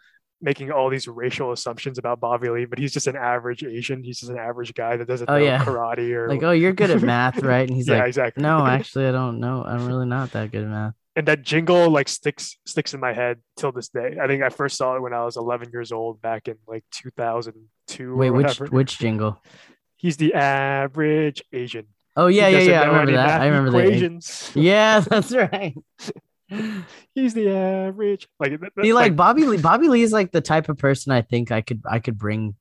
[0.45, 4.03] making all these racial assumptions about Bobby Lee, but he's just an average Asian.
[4.03, 5.65] He's just an average guy that doesn't Oh, know yeah.
[5.65, 7.67] karate or like, oh, you're good at math, right?
[7.67, 8.43] And he's yeah, like, exactly.
[8.43, 9.63] no, actually, I don't know.
[9.65, 10.93] I'm really not that good at math.
[11.17, 14.17] and that jingle like sticks sticks in my head till this day.
[14.21, 16.83] I think I first saw it when I was 11 years old back in like
[16.91, 19.41] 2002 Wait, which which jingle?
[19.97, 21.87] He's the average Asian.
[22.17, 22.81] Oh yeah, yeah, yeah.
[22.81, 23.41] I remember that.
[23.41, 23.85] I remember that.
[23.87, 24.51] equations.
[24.55, 25.73] Yeah, that's right.
[27.15, 28.27] He's the average.
[28.39, 29.57] Like, that- See, that's like Bobby Lee.
[29.57, 32.55] Bobby Lee is like the type of person I think I could I could bring.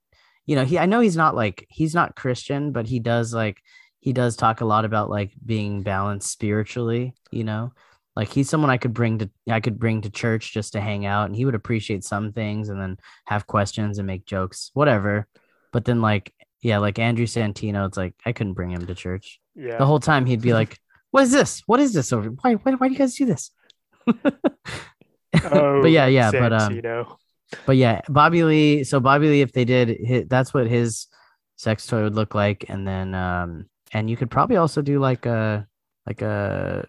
[0.47, 3.61] You know, he I know he's not like he's not Christian, but he does like
[4.01, 7.15] he does talk a lot about like being balanced spiritually.
[7.31, 7.73] You know,
[8.17, 11.07] like he's someone I could bring to I could bring to church just to hang
[11.07, 15.27] out, and he would appreciate some things and then have questions and make jokes, whatever.
[15.73, 19.41] But then like yeah, like Andrew Santino, it's like I couldn't bring him to church
[19.55, 19.77] yeah.
[19.77, 20.25] the whole time.
[20.25, 20.79] He'd be like,
[21.11, 21.63] "What is this?
[21.67, 22.29] What is this over?
[22.29, 23.51] Why why why do you guys do this?"
[25.51, 27.17] Oh, but yeah, yeah, but um, Santino.
[27.67, 28.85] but yeah, Bobby Lee.
[28.85, 31.09] So Bobby Lee, if they did, hit, that's what his
[31.57, 35.27] sex toy would look like, and then um, and you could probably also do like
[35.27, 35.67] a
[36.07, 36.87] like a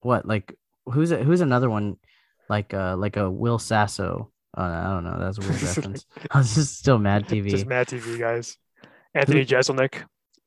[0.00, 0.54] what like
[0.86, 1.96] who's a, who's another one
[2.48, 4.30] like uh like a Will Sasso.
[4.56, 5.18] Uh, I don't know.
[5.18, 6.06] That's a weird reference.
[6.30, 7.50] I was just still mad TV.
[7.50, 8.56] just Mad TV guys.
[9.14, 10.02] Anthony Jeselnik.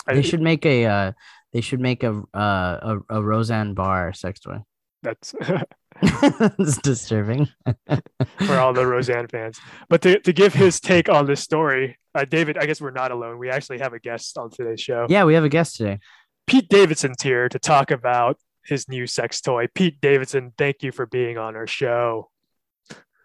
[0.08, 1.12] I- they should make a uh,
[1.54, 4.60] they should make a uh, a, a Roseanne Barr sex toy.
[5.04, 5.34] That's
[6.60, 7.48] it's disturbing.
[8.46, 9.60] for all the Roseanne fans.
[9.90, 13.12] But to, to give his take on this story, uh, David, I guess we're not
[13.12, 13.38] alone.
[13.38, 15.06] We actually have a guest on today's show.
[15.10, 16.00] Yeah, we have a guest today.
[16.48, 19.68] Pete Davidson's here to talk about his new sex toy.
[19.74, 22.30] Pete Davidson, thank you for being on our show.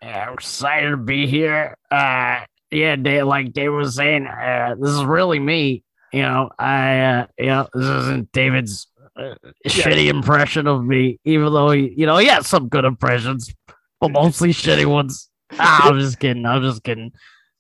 [0.03, 1.77] Yeah, I'm excited to be here.
[1.91, 5.83] Uh, yeah, Dave, like Dave was saying, uh, this is really me.
[6.13, 9.35] You know, I, uh, you know, this isn't David's uh,
[9.67, 13.55] shitty impression of me, even though he, you know, he has some good impressions,
[14.01, 15.31] but mostly shitty ones.
[15.59, 16.45] Ah, I'm just kidding.
[16.45, 17.13] I'm just kidding.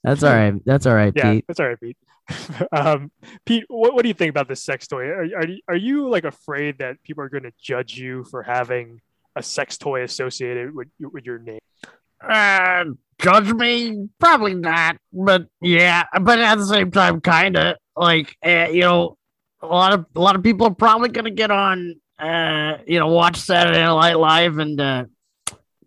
[0.02, 0.54] That's all right.
[0.64, 1.44] That's all right, Yeah, Pete.
[1.48, 1.96] that's all right, Pete.
[2.72, 3.10] um,
[3.44, 5.04] Pete, what, what do you think about this sex toy?
[5.06, 8.42] Are, are, you, are you like afraid that people are going to judge you for
[8.42, 9.00] having
[9.34, 11.60] a sex toy associated with, with your name?
[12.20, 12.84] Uh,
[13.20, 14.08] judge me?
[14.18, 19.16] Probably not, but yeah, but at the same time, kind of like, uh, you know,
[19.66, 23.08] a lot of a lot of people are probably gonna get on, uh, you know,
[23.08, 25.04] watch Saturday Night Live and uh,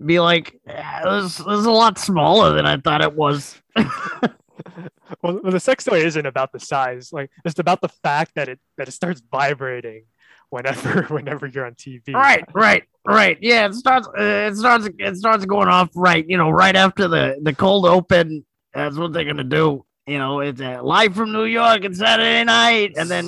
[0.04, 3.62] be like, "Ah, this, this is a lot smaller than I thought it was.
[3.76, 7.12] well, well, the sex toy isn't about the size.
[7.12, 10.04] Like it's about the fact that it that it starts vibrating
[10.50, 12.14] whenever whenever you're on TV.
[12.14, 13.38] Right, right, right.
[13.42, 14.08] Yeah, it starts.
[14.08, 14.90] Uh, it starts.
[14.98, 16.26] It starts going off right.
[16.28, 18.46] You know, right after the the cold open.
[18.74, 19.86] That's what they're gonna do.
[20.10, 21.84] You know, it's uh, live from New York.
[21.86, 23.26] It's Saturday night, and then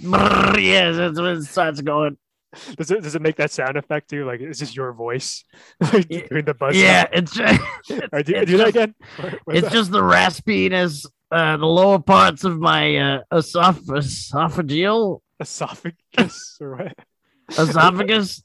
[0.00, 2.16] brrr, yeah, that's when it starts going.
[2.76, 4.24] Does it does it make that sound effect too?
[4.24, 5.44] Like is this your voice
[5.92, 6.26] like, Yeah.
[6.30, 6.76] doing the buzz?
[6.76, 7.08] Yeah, sound?
[7.14, 8.94] it's just, do, it's do that just- again.
[9.44, 9.72] What- it's that?
[9.72, 16.58] just the raspiness, uh, the lower parts of my uh, esoph- esophageal esophagus
[17.58, 18.42] esophagus.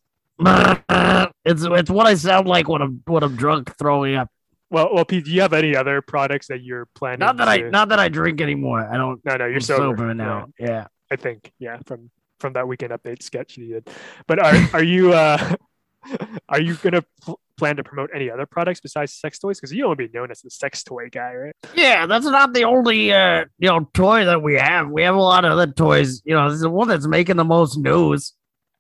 [1.45, 4.30] It's it's what I sound like when I'm when I'm drunk throwing up.
[4.72, 7.20] Well, well, Pete, do you have any other products that you're planning?
[7.20, 8.88] Not that I not that I drink anymore.
[8.88, 9.20] I don't.
[9.26, 10.47] No, no, you're sober, sober now.
[10.59, 10.88] Yeah.
[11.11, 13.89] I think, yeah, from from that weekend update sketch you did.
[14.28, 15.55] But are are you uh
[16.49, 19.59] are you gonna pl- plan to promote any other products besides sex toys?
[19.59, 21.55] Because you don't want to be known as the sex toy guy, right?
[21.74, 24.89] Yeah, that's not the only uh you know toy that we have.
[24.89, 26.22] We have a lot of other toys.
[26.26, 28.34] You know, this is the one that's making the most news,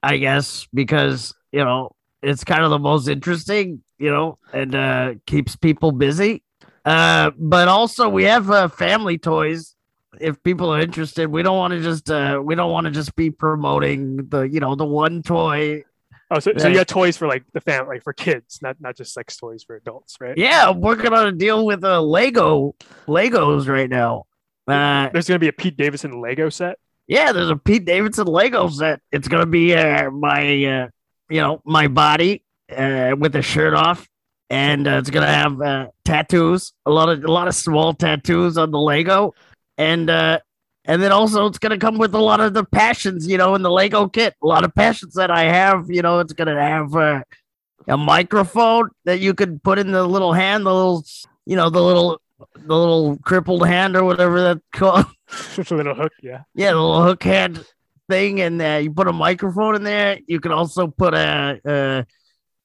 [0.03, 3.83] I guess, because you know it's kind of the most interesting.
[3.99, 6.43] You know, and uh keeps people busy.
[6.85, 9.75] Uh, but also we have uh, family toys.
[10.19, 13.15] If people are interested, we don't want to just uh we don't want to just
[13.15, 15.83] be promoting the you know the one toy
[16.31, 18.95] Oh, so, so you got toys for like the family, like for kids, not not
[18.95, 20.37] just sex toys for adults, right?
[20.37, 22.75] Yeah, I'm working on a deal with uh, Lego
[23.07, 24.25] Legos right now.
[24.67, 26.77] Uh, There's gonna be a Pete Davidson Lego set.
[27.07, 29.01] yeah, there's a Pete Davidson Lego set.
[29.11, 30.87] It's gonna be uh, my, uh,
[31.29, 32.43] you know, my body
[32.75, 34.07] uh, with the shirt off,
[34.49, 38.57] and uh, it's gonna have uh, tattoos, a lot of a lot of small tattoos
[38.57, 39.33] on the Lego,
[39.77, 40.39] and uh,
[40.85, 43.61] and then also it's gonna come with a lot of the passions, you know, in
[43.61, 44.35] the Lego kit.
[44.41, 47.21] A lot of passions that I have, you know, it's gonna have uh,
[47.87, 51.03] a microphone that you could put in the little hand, the little,
[51.45, 52.21] you know, the little,
[52.55, 55.05] the little crippled hand or whatever that's called.
[55.55, 56.43] Just a little hook, yeah.
[56.55, 57.63] Yeah, the little hook hand
[58.09, 60.19] thing, and uh, you put a microphone in there.
[60.27, 62.03] You can also put a, uh,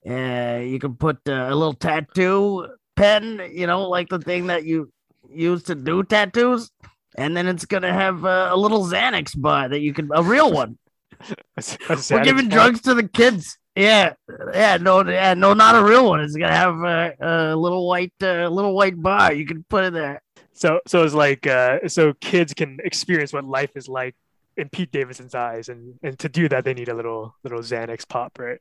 [0.09, 4.65] uh, you can put uh, a little tattoo pen, you know, like the thing that
[4.65, 4.91] you
[5.31, 6.71] use to do tattoos.
[7.17, 10.53] And then it's gonna have uh, a little Xanax bar that you can, a real
[10.53, 10.79] one.
[11.57, 12.59] A, a We're giving bar.
[12.59, 13.57] drugs to the kids.
[13.77, 14.15] Yeah,
[14.53, 16.21] yeah, no, yeah, no, not a real one.
[16.21, 19.33] It's gonna have a, a little white, uh, little white bar.
[19.33, 20.23] You can put in there.
[20.53, 24.15] So so it's like uh, so kids can experience what life is like
[24.57, 28.09] in Pete Davidson's eyes, and and to do that they need a little little Xanax
[28.09, 28.61] pop, right?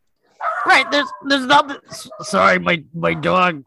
[0.66, 0.90] Right.
[0.92, 1.78] There's, there's nothing.
[2.22, 3.66] Sorry, my my dog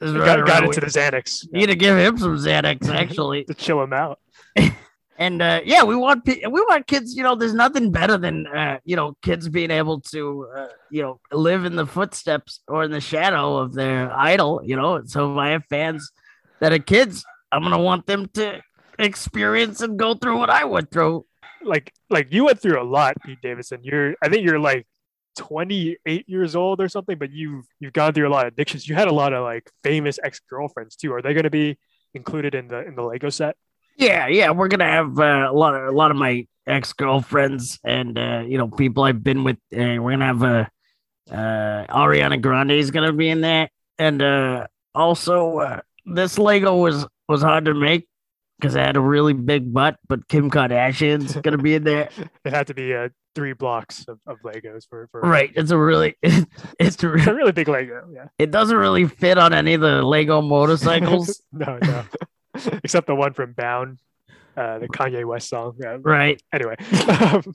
[0.00, 0.64] is Got, running got around.
[0.64, 3.44] into the Xanax We need to give him some Xanax, actually.
[3.44, 4.18] to chill him out.
[5.18, 7.14] and uh, yeah, we want we want kids.
[7.14, 11.02] You know, there's nothing better than uh, you know kids being able to uh, you
[11.02, 14.60] know live in the footsteps or in the shadow of their idol.
[14.64, 16.10] You know, so if I have fans
[16.60, 18.60] that are kids, I'm gonna want them to
[18.98, 21.26] experience and go through what I went through.
[21.62, 23.80] Like like you went through a lot, Pete Davidson.
[23.82, 24.86] You're I think you're like
[25.36, 28.88] 28 years old or something, but you've you've gone through a lot of addictions.
[28.88, 31.12] You had a lot of like famous ex girlfriends too.
[31.12, 31.78] Are they going to be
[32.14, 33.56] included in the in the Lego set?
[33.96, 37.78] Yeah, yeah, we're gonna have uh, a lot of a lot of my ex girlfriends
[37.84, 39.56] and uh, you know people I've been with.
[39.72, 40.64] Uh, we're gonna have uh,
[41.30, 43.68] uh, Ariana Grande is gonna be in there,
[43.98, 48.08] and uh, also uh, this Lego was was hard to make
[48.58, 52.08] because I had a really big butt, but Kim Kardashian's gonna be in there.
[52.44, 55.78] It had to be uh, three blocks of, of Legos for, for Right, it's a
[55.78, 56.46] really it's
[56.78, 58.08] It's a, a really big Lego.
[58.12, 58.26] Yeah.
[58.38, 61.42] it doesn't really fit on any of the Lego motorcycles.
[61.52, 62.04] no, no.
[62.84, 63.98] Except the one from Bound,
[64.56, 65.76] uh, the Kanye West song.
[65.78, 65.98] Yeah.
[66.02, 66.42] right.
[66.52, 66.76] Anyway,
[67.08, 67.54] um,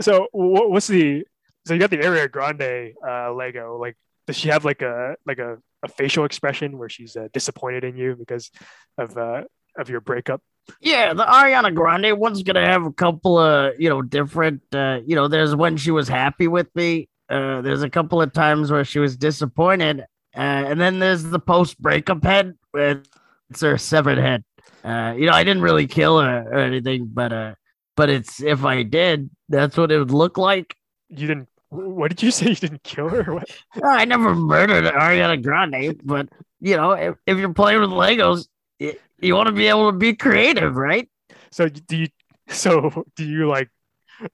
[0.00, 1.24] so wh- what's the?
[1.66, 3.78] So you got the Ariana Grande uh, Lego.
[3.78, 3.96] Like,
[4.26, 7.96] does she have like a like a, a facial expression where she's uh, disappointed in
[7.96, 8.50] you because
[8.98, 9.44] of uh,
[9.78, 10.42] of your breakup?
[10.80, 14.62] Yeah, the Ariana Grande one's gonna have a couple of you know different.
[14.72, 17.08] Uh, you know, there's when she was happy with me.
[17.28, 21.38] Uh, there's a couple of times where she was disappointed, uh, and then there's the
[21.38, 23.02] post breakup head where
[23.50, 24.44] it's her severed head.
[24.84, 27.54] Uh, you know, I didn't really kill her or anything, but uh,
[27.96, 30.76] but it's if I did, that's what it would look like.
[31.08, 31.48] You didn't.
[31.70, 32.50] What did you say?
[32.50, 33.34] You didn't kill her?
[33.34, 33.50] What?
[33.82, 36.28] I never murdered Ariana Grande, but
[36.60, 38.48] you know, if, if you're playing with Legos,
[38.80, 41.08] y- you want to be able to be creative, right?
[41.50, 42.08] So do you?
[42.48, 43.70] So do you like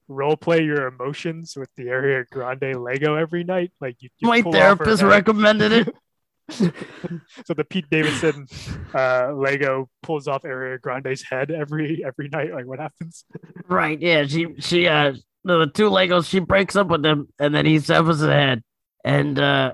[0.07, 3.71] role play your emotions with the Ariana Grande Lego every night?
[3.81, 5.95] Like you, you My pull off her therapist recommended it.
[6.49, 8.47] so the Pete Davidson
[8.93, 12.53] uh, Lego pulls off Ariana Grande's head every every night.
[12.53, 13.25] Like what happens?
[13.67, 13.99] Right.
[13.99, 14.25] Yeah.
[14.25, 15.13] She she uh
[15.45, 18.61] the two Legos she breaks up with them and then he severs the head.
[19.05, 19.73] And uh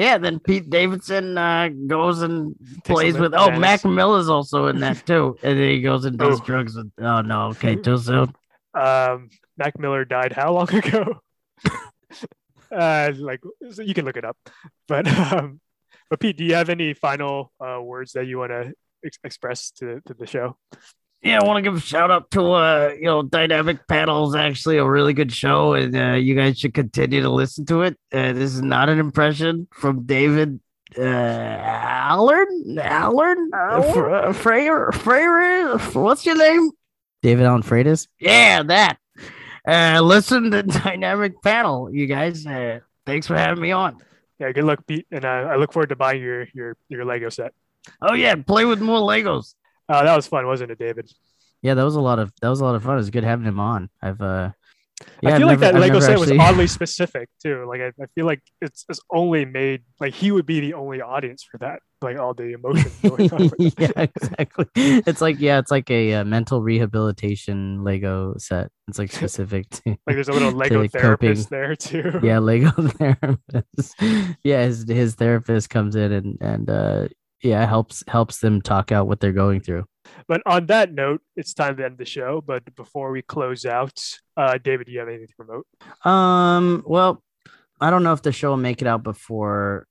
[0.00, 3.60] yeah, then Pete Davidson uh goes and plays with oh Xanax.
[3.60, 5.36] Mac Miller's also in that too.
[5.42, 6.44] And then he goes and does Oh.
[6.44, 8.34] drugs with oh no, okay, too soon.
[8.74, 9.28] Um,
[9.58, 11.20] Mac Miller died how long ago?
[12.72, 13.40] uh, like
[13.70, 14.36] so you can look it up,
[14.88, 15.60] but um,
[16.08, 18.72] but Pete, do you have any final uh, words that you want to
[19.04, 20.56] ex- express to to the show?
[21.22, 24.78] Yeah, I want to give a shout out to uh you know Dynamic Panels actually
[24.78, 27.98] a really good show and uh you guys should continue to listen to it.
[28.12, 30.60] Uh, this is not an impression from David
[30.96, 36.70] uh Allern Allern Freyer Freyer what's your name?
[37.22, 38.08] David Allen Freitas.
[38.18, 38.96] Yeah, that.
[39.66, 42.46] Uh, listen to Dynamic Panel, you guys.
[42.46, 43.98] Uh, thanks for having me on.
[44.38, 47.28] Yeah, good luck, Pete, and uh, I look forward to buying your your your Lego
[47.28, 47.52] set.
[48.00, 49.54] Oh yeah, play with more Legos.
[49.90, 51.10] Uh, that was fun, wasn't it, David?
[51.62, 52.94] Yeah, that was a lot of that was a lot of fun.
[52.94, 53.90] It was good having him on.
[54.00, 54.50] I've uh
[55.22, 57.64] yeah, I I've feel like never- that I've Lego set was oddly specific too.
[57.66, 61.00] Like I, I feel like it's, it's only made like he would be the only
[61.00, 61.80] audience for that.
[62.02, 63.38] Like all the emotions going on.
[63.42, 63.74] with it.
[63.78, 64.66] yeah, exactly.
[64.74, 68.70] It's like yeah, it's like a uh, mental rehabilitation Lego set.
[68.88, 72.20] It's like specific to Like there's a little Lego therapist there too.
[72.22, 73.96] yeah, Lego therapist.
[74.44, 77.08] yeah, his his therapist comes in and and uh
[77.42, 79.84] yeah helps helps them talk out what they're going through.
[80.26, 82.42] But on that note, it's time to end the show.
[82.44, 84.00] But before we close out,
[84.36, 85.66] uh, David, do you have anything to promote?
[86.04, 87.22] Um, well,
[87.80, 89.86] I don't know if the show will make it out before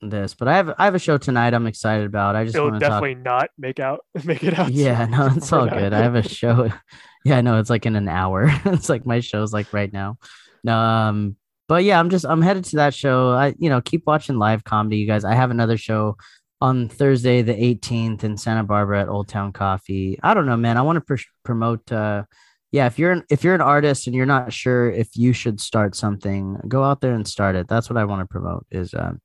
[0.00, 1.54] this, but I have I have a show tonight.
[1.54, 2.36] I'm excited about.
[2.36, 3.02] I just It'll want to talk.
[3.02, 4.72] definitely not make out make it out.
[4.72, 5.92] Yeah, no, it's all good.
[5.92, 6.70] I have a show.
[7.24, 8.46] Yeah, no, it's like in an hour.
[8.64, 10.18] it's like my show's like right now.
[10.64, 11.36] No, um,
[11.66, 13.32] but yeah, I'm just I'm headed to that show.
[13.32, 15.24] I you know keep watching live comedy, you guys.
[15.24, 16.16] I have another show
[16.60, 20.18] on Thursday the 18th in Santa Barbara at Old Town Coffee.
[20.22, 20.76] I don't know, man.
[20.76, 21.90] I want to pr- promote.
[21.92, 22.24] Uh,
[22.72, 25.60] yeah, if you're an, if you're an artist and you're not sure if you should
[25.60, 27.66] start something, go out there and start it.
[27.68, 28.66] That's what I want to promote.
[28.70, 29.20] Is um,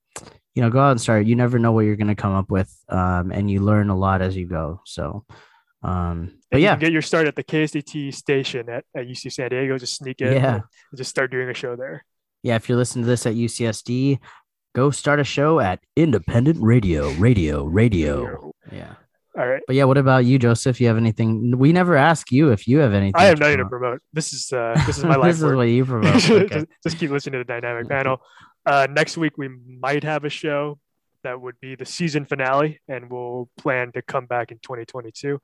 [0.56, 1.26] you know, go out and start.
[1.26, 3.98] You never know what you're going to come up with, um, and you learn a
[3.98, 4.82] lot as you go.
[4.86, 5.26] So,
[5.82, 9.34] um, but And you yeah, get your start at the KSDT station at, at UC
[9.34, 9.78] San Diego.
[9.78, 10.54] Just sneak in Yeah.
[10.56, 10.64] and
[10.96, 12.06] just start doing a show there.
[12.44, 12.56] yeah.
[12.56, 14.20] If you're listening to this at UCSD,
[14.74, 18.52] go start a show at Independent Radio, Radio, Radio.
[18.72, 18.96] Yeah.
[19.38, 19.62] All right.
[19.66, 20.80] But yeah, what about you, Joseph?
[20.80, 21.58] You have anything?
[21.58, 23.14] We never ask you if you have anything.
[23.16, 23.82] I have to nothing to promote.
[23.82, 24.02] promote.
[24.14, 25.32] This is uh this is my life.
[25.32, 26.30] this is what you promote.
[26.30, 26.48] Okay.
[26.48, 28.22] just, just keep listening to the dynamic panel.
[28.66, 30.80] Uh, next week we might have a show
[31.24, 35.40] that would be the season finale, and we'll plan to come back in 2022.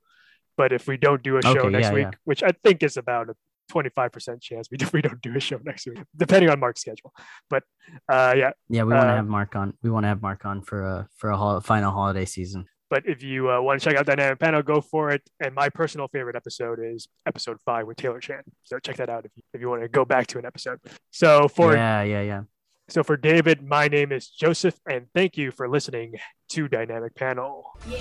[0.56, 2.18] But if we don't do a show Okay, next yeah, week, yeah.
[2.24, 3.34] which I think is about a
[3.70, 7.12] 25% chance we, we don't do a show next week, depending on Mark's schedule.
[7.48, 7.62] But
[8.08, 9.74] uh, yeah, yeah, we want to uh, have Mark on.
[9.82, 12.66] We want to have Mark on for a for a hol- final holiday season.
[12.90, 15.22] but if you uh, want to check out Dynamic Panel, go for it.
[15.38, 18.42] And my personal favorite episode is episode five with Taylor Chan.
[18.64, 20.80] So check that out if you, if you want to go back to an episode.
[21.10, 22.42] So for yeah, yeah, yeah.
[22.88, 26.14] So for David, my name is Joseph, and thank you for listening
[26.50, 27.70] to Dynamic Panel.
[27.88, 27.98] Yeah,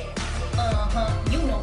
[0.54, 1.62] uh-huh, you know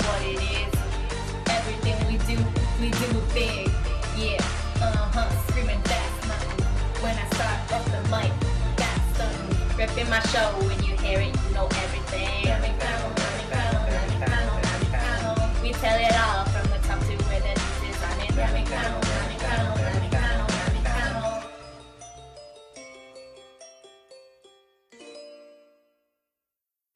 [9.96, 10.04] something.
[10.04, 12.04] Ripping my show, when you hear it, you know everything.
[15.62, 18.30] We tell it all from the top to where the news is on it.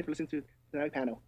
[0.07, 1.23] Listening to the Dynamic Panel.